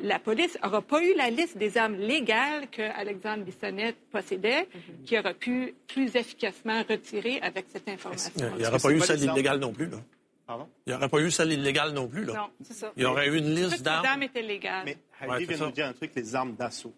[0.00, 4.66] la police n'aura pas eu la liste des armes légales que Alexandre Bissonnette possédait,
[5.04, 8.32] qui aurait pu plus efficacement retirer avec cette information.
[8.58, 9.86] Il n'y que pas eu celle illégale non plus.
[9.86, 9.98] Là?
[10.46, 10.68] Pardon?
[10.86, 12.24] Il n'y aurait pas eu celle illégale non plus.
[12.24, 12.34] Là.
[12.34, 12.92] Non, c'est ça.
[12.96, 14.04] Il y aurait eu une liste d'armes.
[14.06, 14.84] armes étaient légales.
[14.84, 15.64] Mais Heidi Ouais, vient de ça.
[15.66, 16.92] nous dire un truc, les armes d'assaut.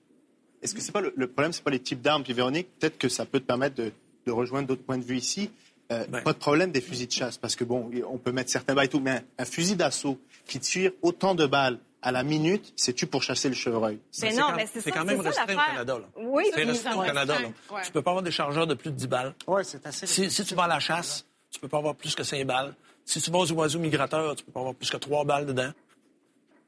[0.62, 2.96] Est-ce que c'est pas le, le problème, c'est pas les types d'armes, puis Véronique, peut-être
[2.98, 3.92] que ça peut te permettre de,
[4.26, 5.50] de rejoindre d'autres points de vue ici.
[5.92, 6.22] Euh, Ben.
[6.22, 8.86] Pas de problème des fusils de chasse, parce que bon, on peut mettre certains balles
[8.86, 12.72] et tout, mais un, un fusil d'assaut qui tire autant de balles à la minute,
[12.76, 13.96] c'est-tu pour chasser le chevreuil?
[13.96, 15.56] Mais C'est non, quand- mais c'est quand même restreint au.
[15.56, 15.98] Canada.
[15.98, 16.04] Là.
[16.16, 17.02] Oui, C'est restreint au.
[17.04, 17.38] Canada.
[17.40, 17.48] Là.
[17.74, 17.82] Ouais.
[17.84, 19.34] Tu peux pas avoir des chargeurs de plus de 10 balles.
[19.46, 20.06] Oui, c'est assez.
[20.06, 22.74] Si, si tu vas à la chasse, tu peux pas avoir plus que 5 balles.
[23.04, 25.70] Si tu vas aux oiseaux migrateurs, tu peux pas avoir plus que 3 balles dedans.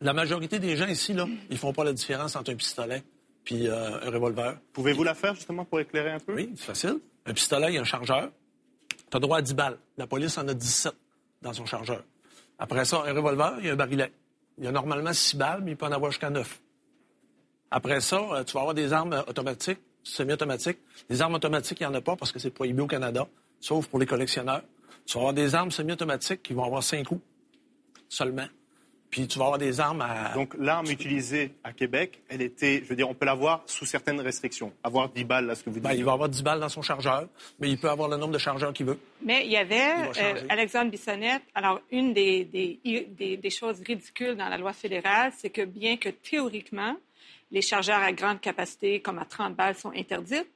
[0.01, 3.03] La majorité des gens ici, là, ils font pas la différence entre un pistolet
[3.45, 4.59] puis euh, un revolver.
[4.73, 6.35] Pouvez-vous la faire justement pour éclairer un peu?
[6.35, 6.99] Oui, c'est facile.
[7.25, 8.31] Un pistolet, il y a un chargeur.
[9.11, 9.79] Tu as droit à 10 balles.
[9.97, 10.93] La police en a 17
[11.43, 12.03] dans son chargeur.
[12.59, 14.13] Après ça, un revolver, il y a un barillet.
[14.59, 16.61] Il y a normalement 6 balles, mais il peut en avoir jusqu'à 9.
[17.71, 20.79] Après ça, euh, tu vas avoir des armes euh, automatiques, semi-automatiques.
[21.09, 23.29] Les armes automatiques, il n'y en a pas parce que c'est prohibé au Canada,
[23.61, 24.63] sauf pour les collectionneurs.
[25.07, 27.23] Tu vas avoir des armes semi-automatiques qui vont avoir 5 coups
[28.09, 28.47] seulement.
[29.09, 30.35] Puis tu vas avoir des armes à...
[30.35, 34.21] Donc l'arme utilisée à Québec, elle était, je veux dire, on peut l'avoir sous certaines
[34.21, 34.73] restrictions.
[34.83, 35.85] Avoir 10 balles, là, ce que vous dites.
[35.85, 37.29] Ben, il va avoir 10 balles dans son chargeur,
[37.61, 38.99] mais il peut avoir le nombre de chargeurs qu'il veut.
[39.23, 41.43] Mais il y avait Il euh, Alexandre Bissonnette.
[41.55, 42.81] Alors, une des, des,
[43.17, 46.97] des- des choses ridicules dans la loi fédérale, c'est que bien que théoriquement,
[47.53, 50.51] les chargeurs à grande capacité, comme à 30 balles, sont interdites,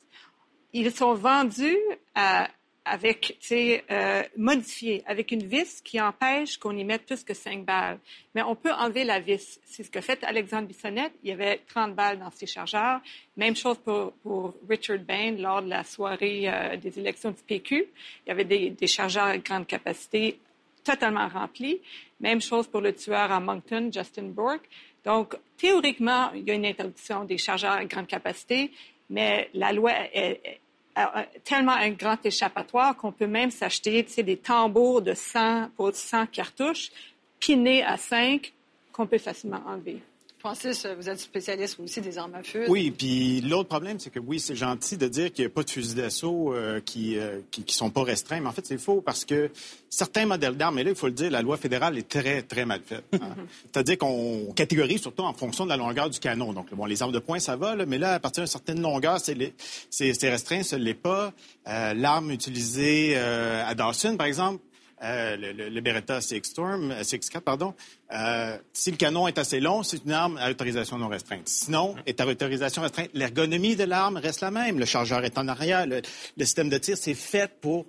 [0.73, 1.79] ils sont vendus
[2.17, 2.49] à-
[2.91, 7.35] avec, tu sais, euh, modifiés, avec une vis qui empêche qu'on y mette plus que
[7.35, 8.01] 5 balles.
[8.35, 9.61] Mais on peut enlever la vis.
[9.65, 11.13] C'est ce que fait Alexandre Bissonnette.
[11.23, 13.01] Il y avait 30 balles dans ses chargeurs.
[13.37, 17.87] Même chose pour, Richard Bain lors de la soirée euh, des élections du PQ.
[18.27, 20.41] Il y avait des, chargeurs à grande capacité
[20.83, 21.81] totalement remplis.
[22.19, 24.69] Même chose pour le tueur à Moncton, Justin Bourque.
[25.05, 28.73] Donc, théoriquement, il y a une interdiction des chargeurs à grande capacité,
[29.09, 30.61] mais la loi est-
[31.01, 36.27] a tellement un grand échappatoire qu'on peut même s'acheter des tambours de 100 pour 100
[36.27, 36.91] cartouches,
[37.39, 38.53] pinés à 5,
[38.93, 40.03] qu'on peut facilement enlever.
[40.41, 42.65] Francis, vous êtes spécialiste aussi des armes à feu.
[42.69, 45.63] Oui, puis l'autre problème, c'est que oui, c'est gentil de dire qu'il n'y a pas
[45.63, 48.79] de fusils d'assaut euh, qui, euh, qui qui sont pas restreints, mais en fait, c'est
[48.79, 49.51] faux parce que
[49.91, 52.65] certains modèles d'armes, et là, il faut le dire, la loi fédérale est très, très
[52.65, 53.05] mal faite.
[53.13, 53.19] hein.
[53.71, 56.55] C'est-à-dire qu'on catégorise surtout en fonction de la longueur du canon.
[56.55, 58.81] Donc, bon, les armes de poing, ça va, là, mais là, à partir d'une certaine
[58.81, 59.53] longueur, c'est les-
[59.91, 61.35] c'est c'est restreint, ce l'est pas.
[61.69, 64.63] Euh, L'arme utilisée euh, à Dawson, par exemple,
[65.03, 67.75] euh, le, le- le Beretta CX Storm, euh, CX4, pardon,
[68.13, 71.49] euh, si le canon est assez long, c'est une arme à autorisation non restreinte.
[71.49, 74.79] Sinon, est à autorisation restreinte, l'ergonomie de l'arme reste la même.
[74.79, 75.87] Le chargeur est en arrière.
[75.87, 76.03] Le,
[76.37, 77.87] le système de tir, c'est fait pour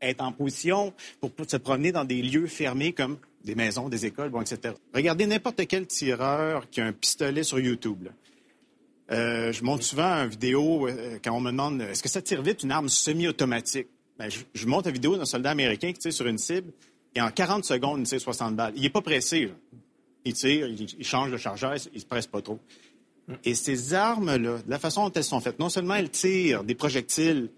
[0.00, 4.06] être en position, pour, pour se promener dans des lieux fermés comme des maisons, des
[4.06, 4.74] écoles, bon, etc.
[4.94, 8.04] Regardez n'importe quel tireur qui a un pistolet sur YouTube.
[8.04, 8.10] là.
[9.10, 12.40] Euh, je montre souvent une vidéo euh, quand on me demande est-ce que ça tire
[12.40, 13.88] vite une arme semi-automatique?
[14.22, 16.70] Ben, je, montre une vidéo d'un soldat américain qui tire sur une cible
[17.16, 18.72] et en 40 secondes, il tire 60 balles.
[18.76, 19.50] Il n'est pas pressé.
[20.24, 22.60] Il tire, il, change de chargeur, il ne se presse pas trop.
[23.44, 26.76] Et ces armes-là, de la façon dont elles sont faites, non seulement elles tirent des
[26.76, 27.50] projectiles,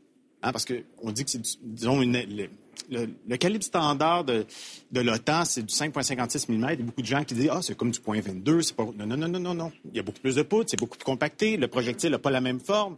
[0.42, 2.48] hein, parce qu'on dit que c'est, disons, une-
[2.90, 4.46] le, le- calibre standard de,
[4.94, 6.54] l'OTAN, c'est du 5,56 mm.
[6.54, 8.74] Il y a beaucoup de gens qui disent, ah, c'est comme du point 22, c'est
[8.74, 8.84] pas...
[8.84, 9.72] Non, non, non, non, non, non.
[9.90, 12.30] Il y a beaucoup plus de poudre, c'est beaucoup plus compacté, le projectile n'a pas
[12.30, 12.96] la même forme.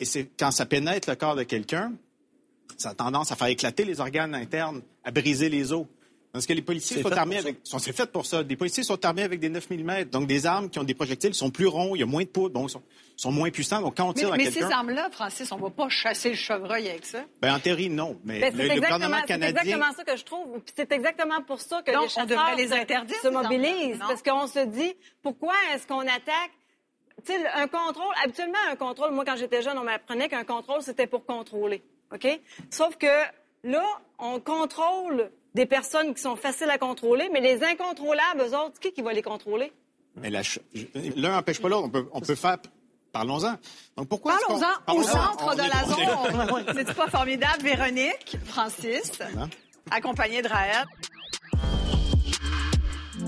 [0.00, 1.92] Et c'est quand ça pénètre le corps de quelqu'un,
[2.76, 5.86] ça a tendance à faire éclater les organes internes, à briser les os.
[6.32, 7.58] Parce que les policiers sont armés avec.
[7.62, 8.42] C'est fait pour ça.
[8.42, 10.04] Des policiers sont armés avec des 9 mm.
[10.10, 12.28] Donc, des armes qui ont des projectiles sont plus ronds, il y a moins de
[12.28, 12.82] poudre, donc sont,
[13.16, 13.80] sont moins puissants.
[13.80, 14.60] Donc, quand on tire mais, à quelqu'un.
[14.62, 17.20] Mais ces armes-là, Francis, on ne va pas chasser le chevreuil avec ça.
[17.40, 18.18] Ben, en théorie, non.
[18.24, 19.60] Mais Ben, le, c'est le gouvernement exactement, c'est canadien.
[19.60, 20.60] exactement ça que je trouve.
[20.74, 23.98] C'est exactement pour ça que Donc, les on devrait les se- interdire, se mobilisent.
[24.00, 24.92] Parce qu'on se dit,
[25.22, 26.50] pourquoi est-ce qu'on attaque?
[27.24, 30.82] Tu sais, un contrôle, habituellement, un contrôle, moi, quand j'étais jeune, on m'apprenait qu'un contrôle,
[30.82, 31.84] c'était pour contrôler.
[32.14, 32.40] OK?
[32.70, 33.06] Sauf que
[33.64, 33.84] là,
[34.18, 38.92] on contrôle des personnes qui sont faciles à contrôler, mais les incontrôlables, eux autres, qui,
[38.92, 39.72] qui va les contrôler?
[40.16, 41.86] Mais l'un n'empêche pas l'autre.
[41.86, 42.58] On peut, on peut faire.
[43.12, 43.56] Parlons-en.
[43.96, 44.36] Donc, pourquoi.
[44.38, 46.74] Parlons-en au centre On de la zone.
[46.86, 49.12] C'est pas formidable, Véronique, Francis,
[49.90, 50.84] accompagnée de Raël?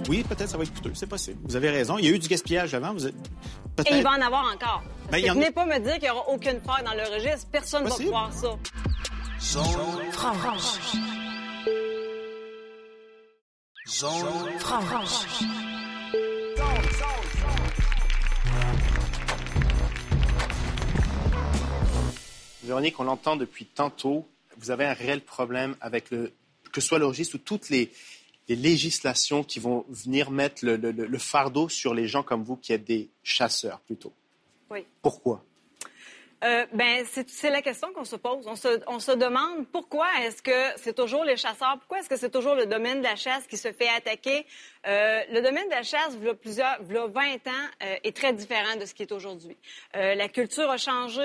[0.08, 0.92] Oui, peut-être ça va être coûteux.
[0.94, 1.38] C'est possible.
[1.44, 1.98] Vous avez raison.
[1.98, 2.92] Il y a eu du gaspillage avant.
[2.92, 3.14] Vous êtes...
[3.86, 4.82] Et il va en avoir encore.
[5.10, 6.60] Ben, Parce il y que en a- venez pas me dire qu'il n'y aura aucune
[6.60, 7.48] faille dans le registre.
[7.50, 8.56] Personne ne va croire ça.
[22.64, 24.26] Véronique, on l'entend depuis tantôt,
[24.58, 26.32] vous avez un réel problème avec le,
[26.72, 27.92] que ce soit le registre ou toutes les,
[28.48, 32.56] les législations qui vont venir mettre le, le- le fardeau sur les gens comme vous
[32.56, 34.12] qui êtes des chasseurs plutôt.
[34.70, 34.84] Oui.
[35.02, 35.44] Pourquoi?
[36.44, 38.46] Euh, ben, c'est la question qu'on se pose.
[38.46, 42.16] On se, on se demande pourquoi est-ce que c'est toujours les chasseurs, pourquoi est-ce que
[42.16, 44.46] c'est toujours le domaine de la chasse qui se fait attaquer?
[44.86, 47.50] Euh, le domaine de la chasse, il y a plusieurs, il y a 20 ans,
[47.82, 49.56] euh, est très différent de ce qui est aujourd'hui.
[49.96, 51.24] Euh, la culture a changé,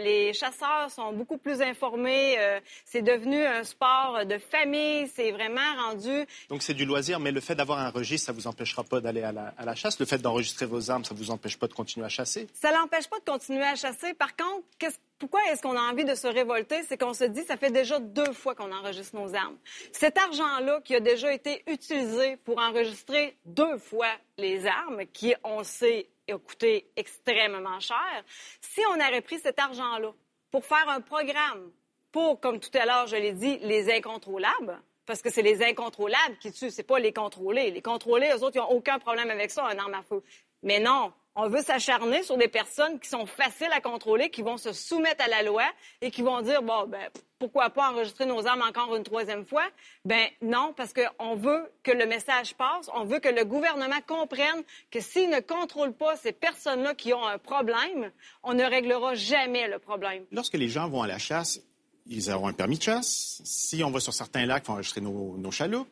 [0.00, 2.38] les chasseurs sont beaucoup plus informés,
[2.84, 7.40] c'est devenu un sport de famille, c'est vraiment rendu Donc c'est du loisir, mais le
[7.40, 9.98] fait d'avoir un registre, ça vous empêchera pas d'aller à la, à la chasse?
[9.98, 12.46] Le fait d'enregistrer vos armes, ça vous empêche pas de continuer à chasser?
[12.54, 14.14] Ça l'empêche pas de continuer à chasser.
[14.14, 16.82] Par contre, qu'est-ce- pourquoi est-ce qu'on a envie de se révolter?
[16.82, 19.56] C'est qu'on se dit, ça fait déjà deux fois qu'on enregistre nos armes.
[19.92, 25.62] Cet argent-là qui a déjà été utilisé pour enregistrer deux fois les armes, qui, on
[25.62, 28.24] sait, a coûté extrêmement cher,
[28.60, 30.12] si on aurait pris cet argent-là
[30.50, 31.70] pour faire un programme
[32.10, 36.36] pour, comme tout à l'heure, je l'ai dit, les incontrôlables, parce que c'est les incontrôlables
[36.40, 37.70] qui tuent, c'est pas les contrôlés.
[37.70, 40.22] Les contrôlés, eux autres, ils n'ont aucun problème avec ça, un arme à feu.
[40.62, 44.58] Mais non, on veut s'acharner sur des personnes qui sont faciles à contrôler, qui vont
[44.58, 45.64] se soumettre à la loi
[46.00, 47.08] et qui vont dire, bon, ben,
[47.38, 49.64] pourquoi pas enregistrer nos armes encore une troisième fois?
[50.04, 54.62] Ben non, parce qu'on veut que le message passe, on veut que le gouvernement comprenne
[54.90, 58.12] que s'il ne contrôle pas ces personnes-là qui ont un problème,
[58.42, 60.24] on ne réglera jamais le problème.
[60.30, 61.60] Lorsque les gens vont à la chasse,
[62.06, 63.40] ils auront un permis de chasse.
[63.44, 65.88] Si on va sur certains lacs, il faut enregistrer nos, nos chaloupes,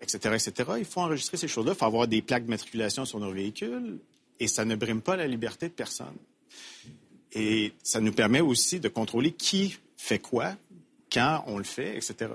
[0.00, 0.70] etc., etc.
[0.78, 1.72] Il faut enregistrer ces choses-là.
[1.72, 3.98] Il faut avoir des plaques de matriculation sur nos véhicules.
[4.40, 6.16] Et ça ne brime pas la liberté de personne.
[7.32, 10.56] Et ça nous permet aussi de contrôler qui fait quoi,
[11.12, 12.30] quand on le fait, etc.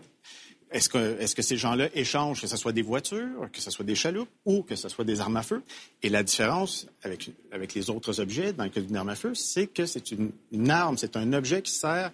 [0.73, 0.89] Est-ce
[1.35, 4.63] que, ces gens-là échangent, que ce soit des voitures, que ce soit des chaloupes ou
[4.63, 5.61] que ce soit des armes à feu?
[6.01, 7.29] Et la différence avec,
[7.75, 10.71] les autres objets dans le cas d'une arme à feu, c'est que c'est une, une
[10.71, 12.11] arme, c'est un objet qui sert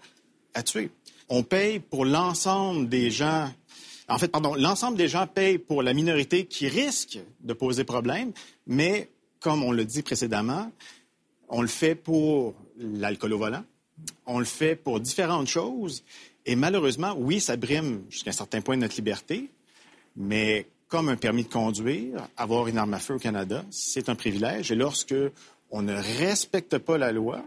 [0.53, 0.89] à tuer.
[1.29, 3.49] On paye pour l'ensemble des gens.
[4.09, 8.33] En fait, pardon, l'ensemble des gens payent pour la minorité qui risque de poser problème,
[8.67, 9.07] mais
[9.39, 10.71] comme on l'a dit précédemment,
[11.47, 13.63] on le fait pour l'alcool au volant,
[14.25, 16.03] on le fait pour différentes choses,
[16.45, 19.49] et malheureusement, oui, ça brime jusqu'à un certain point notre liberté,
[20.15, 24.15] mais comme un permis de conduire, avoir une arme à feu au Canada, c'est un
[24.15, 25.15] privilège, et lorsque
[25.71, 27.43] on ne respecte pas la loi,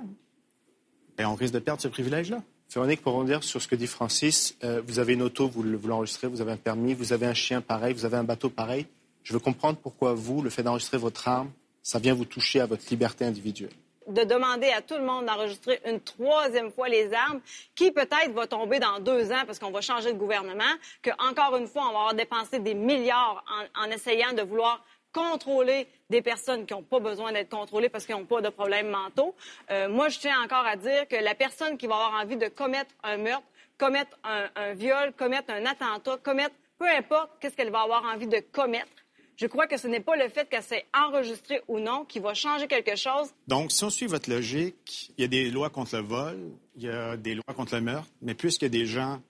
[1.16, 2.42] ben, on risque de perdre ce privilège-là.
[2.72, 5.88] Véronique, pour rebondir sur ce que dit Francis, euh, vous avez une auto, le- vous
[5.88, 8.86] l'enregistrez, vous avez un permis, vous avez un chien pareil, vous avez un bateau pareil.
[9.24, 11.50] Je veux comprendre pourquoi vous, le fait d'enregistrer votre arme,
[11.82, 13.72] ça vient vous toucher à votre liberté individuelle.
[14.08, 17.40] de demander à tout le monde d'enregistrer une troisième fois les armes,
[17.76, 21.56] qui peut-être va tomber dans deux ans parce qu'on va changer de gouvernement, que encore
[21.56, 23.44] une fois, on va avoir dépensé des milliards
[23.76, 28.16] en, essayant de vouloir contrôler des personnes qui n'ont pas besoin d'être contrôlées parce qu'ils
[28.16, 29.36] n'ont pas de problèmes mentaux.
[29.70, 32.48] Euh, moi, je tiens encore à dire que la personne qui va avoir envie de
[32.48, 33.46] commettre un meurtre,
[33.78, 38.26] commettre un, un viol, commettre un attentat, commettre peu importe qu'est-ce qu'elle va avoir envie
[38.26, 38.90] de commettre,
[39.36, 42.34] je crois que ce n'est pas le fait qu'elle s'est enregistrée ou non qui va
[42.34, 43.28] changer quelque chose.
[43.48, 46.38] Donc, si on suit votre logique, il y a des lois contre le vol,
[46.76, 49.20] il y a des lois contre le meurtre, mais puisqu'il y a des gens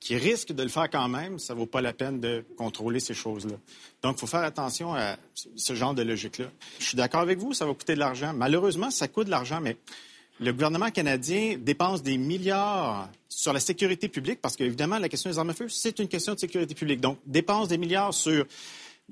[0.00, 3.14] qui risquent de le faire quand même, ça vaut pas la peine de contrôler ces
[3.14, 3.54] choses-là.
[4.02, 6.46] Donc, il faut faire attention à ce genre de logique-là.
[6.80, 8.32] Je suis d'accord avec vous, ça va coûter de l'argent.
[8.34, 9.76] Malheureusement, ça coûte de l'argent, mais
[10.40, 15.38] le gouvernement canadien dépense des milliards sur la sécurité publique, parce qu'évidemment, la question des
[15.38, 17.00] armes à feu, c'est une question de sécurité publique.
[17.00, 18.44] Donc, dépense des milliards sur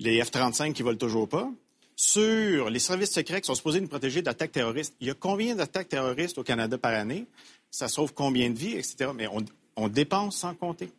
[0.00, 1.48] les F-35 qui volent toujours pas,
[1.94, 4.94] sur les services secrets qui sont supposés nous protéger d'attaques terroristes.
[5.00, 7.26] Il y a combien d'attaques terroristes au Canada par année?
[7.70, 9.10] Ça sauve combien de vies, etc.
[9.14, 9.28] Mais
[9.76, 10.90] on, dépense sans compter.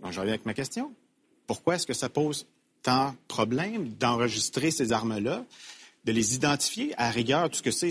[0.00, 0.92] Donc, je reviens avec ma question.
[1.46, 2.46] Pourquoi est-ce que ça pose
[2.82, 5.44] tant de problème d'enregistrer ces armes-là,
[6.04, 6.94] de les identifier?
[6.98, 7.90] À rigueur, tout ce que c'est,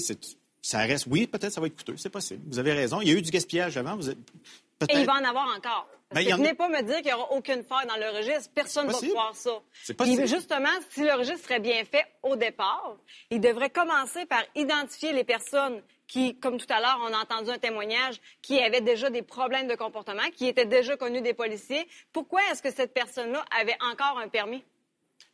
[0.61, 2.41] ça reste, oui, peut-être ça va être coûteux, c'est possible.
[2.47, 3.01] Vous avez raison.
[3.01, 3.99] Il y a eu du gaspillage avant.
[3.99, 5.87] Et il va en avoir encore.
[6.13, 8.51] Parce ben, venez pas me dire qu'il n'y aura aucune faille dans le registre.
[8.53, 9.61] Personne ne va croire ça.
[10.25, 12.95] Justement, si le registre serait bien fait au départ,
[13.29, 17.49] il devrait commencer par identifier les personnes qui, comme tout à l'heure, on a entendu
[17.49, 21.87] un témoignage, qui avaient déjà des problèmes de comportement, qui étaient déjà connus des policiers.
[22.11, 24.63] Pourquoi est-ce que cette personne-là avait encore un permis?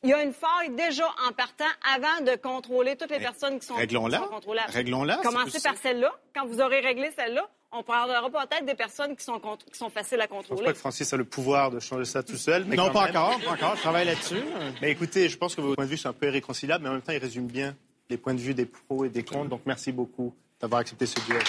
[0.03, 3.65] Il y a une faille déjà en partant avant de contrôler toutes les personnes qui
[3.65, 4.19] sont, Réglons-la.
[4.19, 4.71] contrôlables.
[4.71, 5.17] Réglons-la.
[5.17, 6.13] Commencez par celle-là.
[6.33, 10.21] Quand vous aurez réglé celle-là, on parlera peut-être des personnes qui sont, qui sont faciles
[10.21, 10.47] à contrôler.
[10.49, 12.65] Je pense pas que Francis a le pouvoir de changer ça tout seul.
[12.65, 13.75] Mais non, pas encore, pas encore.
[13.75, 14.41] Je travaille là-dessus.
[14.81, 16.93] Mais écoutez, je pense que vos points de vue sont un peu irréconciliables, mais en
[16.93, 17.75] même temps, ils résument bien
[18.09, 19.49] les points de vue des pros et des contre.
[19.49, 21.43] Donc, merci beaucoup d'avoir accepté ce duel.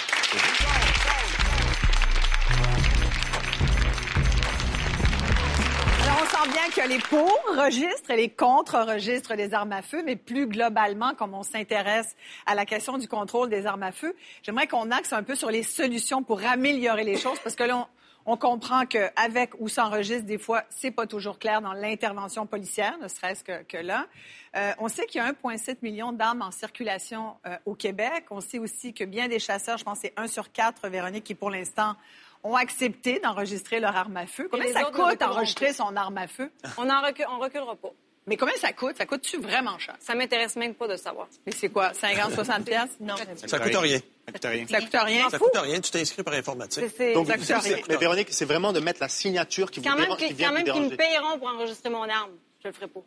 [6.81, 11.13] Que les pour registres et les contre registres des armes à feu, mais plus globalement,
[11.13, 12.15] comme on s'intéresse
[12.47, 15.51] à la question du contrôle des armes à feu, j'aimerais qu'on axe un peu sur
[15.51, 17.87] les solutions pour améliorer les choses, parce que là,
[18.25, 22.97] on, comprend qu'avec ou sans registre, des fois, c'est pas toujours clair dans l'intervention policière,
[22.99, 24.07] ne serait-ce que, là.
[24.55, 28.25] Euh, on sait qu'il y a 1,7 million d'armes en circulation euh, au Québec.
[28.31, 31.35] On sait aussi que bien des chasseurs, je pense c'est un sur quatre, Véronique, qui
[31.35, 31.95] pour l'instant
[32.43, 34.47] ont accepté d'enregistrer leur arme à feu.
[34.51, 36.51] Combien ça coûte d'enregistrer son arme à feu?
[36.77, 37.91] On ne reculera pas.
[38.27, 38.95] Mais combien ça coûte?
[38.97, 39.95] Ça coûte-tu vraiment cher?
[39.99, 41.27] Ça m'intéresse même pas de savoir.
[41.45, 41.91] Mais c'est quoi?
[41.93, 42.89] 50, 60 pièces?
[42.99, 43.15] Non.
[43.17, 43.99] Ça coûte rien.
[44.25, 44.67] Ça coûte rien.
[44.67, 45.29] Ça coûte rien?
[45.29, 45.81] Ça coûte rien.
[45.81, 46.83] Tu t'inscris par informatique.
[47.13, 47.77] Donc, ça coûte rien.
[47.89, 50.63] Mais Véronique, c'est vraiment de mettre la signature qui vous quand même, qui, Quand même
[50.63, 52.31] qu'ils me payeront pour enregistrer mon arme.
[52.63, 53.01] Je le ferai pas.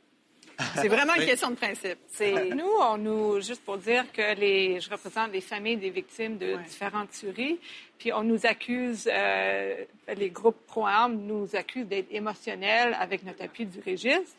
[0.77, 1.99] C'est vraiment une question de principe.
[2.21, 6.57] Nous, on nous, juste pour dire que les, je représente les familles des victimes de
[6.67, 7.59] différentes tueries,
[7.99, 9.85] puis on nous accuse, euh,
[10.17, 14.35] les groupes pro-armes nous accusent d'être émotionnels avec notre appui du registre.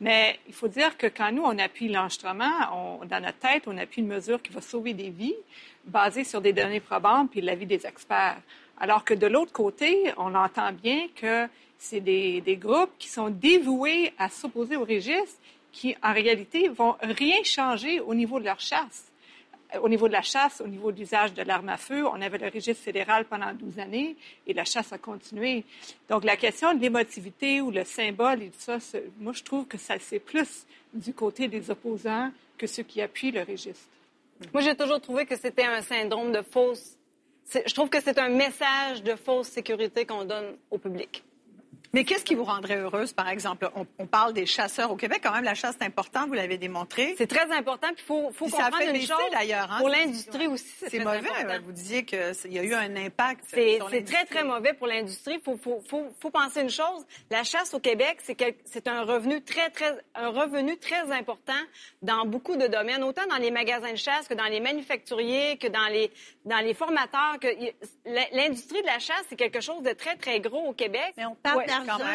[0.00, 4.02] Mais il faut dire que quand nous, on appuie l'enregistrement, dans notre tête, on appuie
[4.02, 5.36] une mesure qui va sauver des vies
[5.84, 8.40] basée sur des données probantes puis l'avis des experts.
[8.80, 11.46] Alors que de l'autre côté, on entend bien que
[11.82, 15.38] c'est des, des, groupes qui sont dévoués à s'opposer au registre
[15.72, 19.10] qui, en réalité, vont rien changer au niveau de leur chasse.
[19.82, 22.38] Au niveau de la chasse, au niveau de l'usage de l'arme à feu, on avait
[22.38, 24.16] le registre fédéral pendant 12 années
[24.46, 25.64] et la chasse a continué.
[26.08, 28.78] Donc, la question de l'émotivité ou le symbole et tout ça,
[29.18, 33.32] moi, je trouve que ça, c'est plus du côté des opposants que ceux qui appuient
[33.32, 33.88] le registre.
[34.52, 36.96] Moi, j'ai toujours trouvé que c'était un syndrome de fausse.
[37.52, 41.24] Je trouve que c'est un message de fausse sécurité qu'on donne au public.
[41.94, 43.68] Mais qu'est-ce qui vous rendrait heureuse, par exemple?
[43.98, 45.20] On, parle des chasseurs au Québec.
[45.22, 47.14] Quand même, la chasse, c'est important, vous l'avez démontré.
[47.18, 49.30] C'est très important, puis il faut, faut comprendre ça une chose.
[49.30, 49.70] d'ailleurs.
[49.70, 51.28] Hein, pour l'industrie aussi, c'est mauvais.
[51.62, 55.34] Vous disiez qu'il y a eu un impact C'est très, très mauvais pour l'industrie.
[55.34, 57.04] Il faut, faut, faut, faut, penser une chose.
[57.30, 61.52] La chasse au Québec, c'est un revenu très, très, un revenu très important
[62.00, 65.68] dans beaucoup de domaines, autant dans les magasins de chasse que dans les manufacturiers, que
[65.68, 66.10] dans les,
[66.46, 67.38] dans les formateurs.
[67.38, 67.48] Que
[68.34, 71.12] L'industrie de la chasse, c'est quelque chose de très, très gros au Québec.
[71.18, 71.64] Mais on parle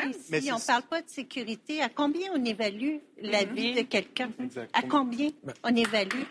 [0.10, 1.82] ici, on ne parle pas de sécurité.
[1.82, 3.54] À combien on évalue la mhm.
[3.56, 4.30] vie de quelqu'un?
[4.74, 5.54] À combien ben.
[5.64, 6.24] on évalue?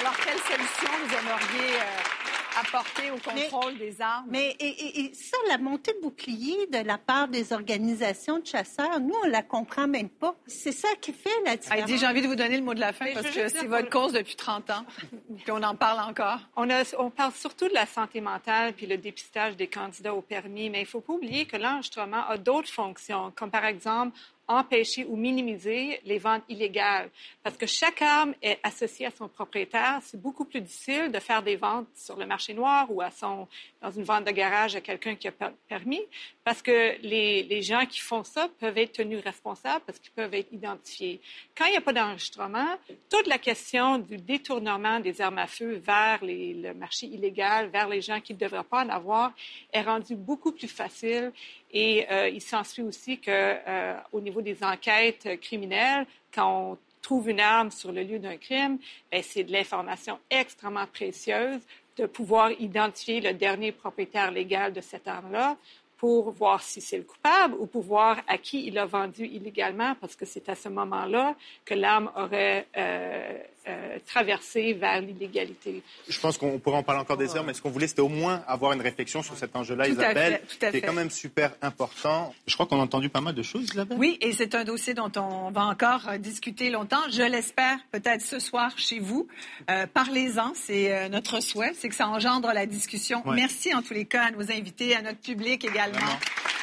[0.00, 2.25] Alors, quelle solution vous aimeriez euh,
[2.60, 4.26] apporter au contrôle des armes.
[4.28, 9.14] Mais et, ça, la montée de bouclier de la part des organisations de chasseurs, nous,
[9.24, 10.34] on la comprend même pas.
[10.46, 11.90] C'est ça qui fait la différence.
[11.90, 14.12] j'ai envie de vous donner le mot de la fin parce que c'est votre cause
[14.12, 14.86] depuis 30 ans.
[15.36, 16.40] puis on en parle encore.
[16.56, 20.22] On, a, on parle surtout de la santé mentale puis le dépistage des candidats au
[20.22, 24.16] permis, mais il faut pas oublier que l'enregistrement a d'autres fonctions, comme par exemple
[24.48, 27.10] empêcher ou minimiser les ventes illégales.
[27.42, 30.00] Parce que chaque arme est associée à son propriétaire.
[30.02, 33.48] C'est beaucoup plus difficile de faire des ventes sur le marché noir ou à son,
[33.82, 35.32] dans une vente de garage à quelqu'un qui a
[35.68, 36.02] permis,
[36.46, 40.52] parce que les, gens qui font ça peuvent être tenus responsables parce qu'ils peuvent être
[40.52, 41.20] identifiés.
[41.56, 42.68] Quand il n'y a pas d'enregistrement,
[43.10, 48.00] toute la question du détournement des armes à feu vers le marché illégal, vers les
[48.00, 49.32] gens qui ne devraient pas en avoir,
[49.72, 51.32] est rendue beaucoup plus facile
[51.72, 57.40] et euh, il s'ensuit aussi qu'au euh, niveau des enquêtes criminelles, quand on trouve une
[57.40, 58.78] arme sur le lieu d'un crime,
[59.10, 61.60] ben, c'est de l'information extrêmement précieuse
[61.96, 65.56] de pouvoir identifier le dernier propriétaire légal de cette arme-là
[65.96, 69.94] pour voir si c'est le coupable ou pour voir à qui il a vendu illégalement,
[70.00, 71.34] parce que c'est à ce moment-là
[71.64, 73.38] que l'arme aurait euh,
[73.68, 75.82] euh, traverser vers l'illégalité.
[76.08, 78.08] Je pense qu'on pourrait en parler encore des heures, mais ce qu'on voulait, c'était au
[78.08, 81.10] moins avoir une réflexion sur cet enjeu-là, Isabelle, fait, tout à qui est quand même
[81.10, 82.34] super important.
[82.46, 83.98] Je crois qu'on a entendu pas mal de choses, Isabelle.
[83.98, 87.02] Oui, et c'est un dossier dont on va encore discuter longtemps.
[87.10, 89.26] Je l'espère peut-être ce soir chez vous.
[89.70, 93.26] Euh, Parlez-en, c'est euh, notre souhait, c'est que ça engendre la discussion.
[93.26, 93.36] Ouais.
[93.36, 95.98] Merci en tous les cas à nos invités, à notre public également.
[95.98, 96.55] Vraiment.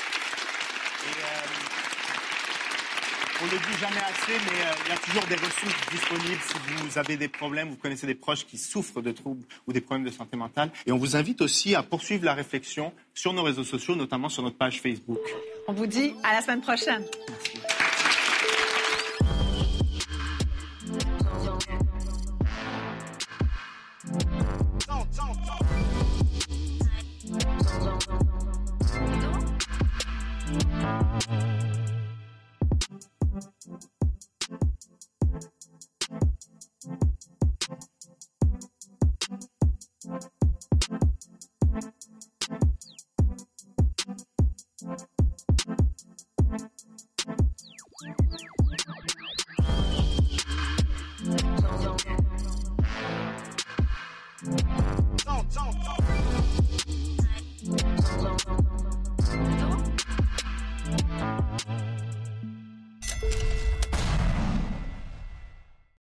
[3.44, 6.42] on ne le dit jamais assez, mais euh, il y a toujours des ressources disponibles
[6.48, 6.54] si
[6.88, 10.06] vous avez des problèmes, vous connaissez des proches qui souffrent de troubles ou des problèmes
[10.06, 10.72] de santé mentale.
[10.86, 14.44] Et on vous invite aussi à poursuivre la réflexion sur nos réseaux sociaux, notamment sur
[14.44, 15.20] notre page Facebook.
[15.68, 17.04] On vous dit à la semaine prochaine.
[31.26, 31.53] Merci.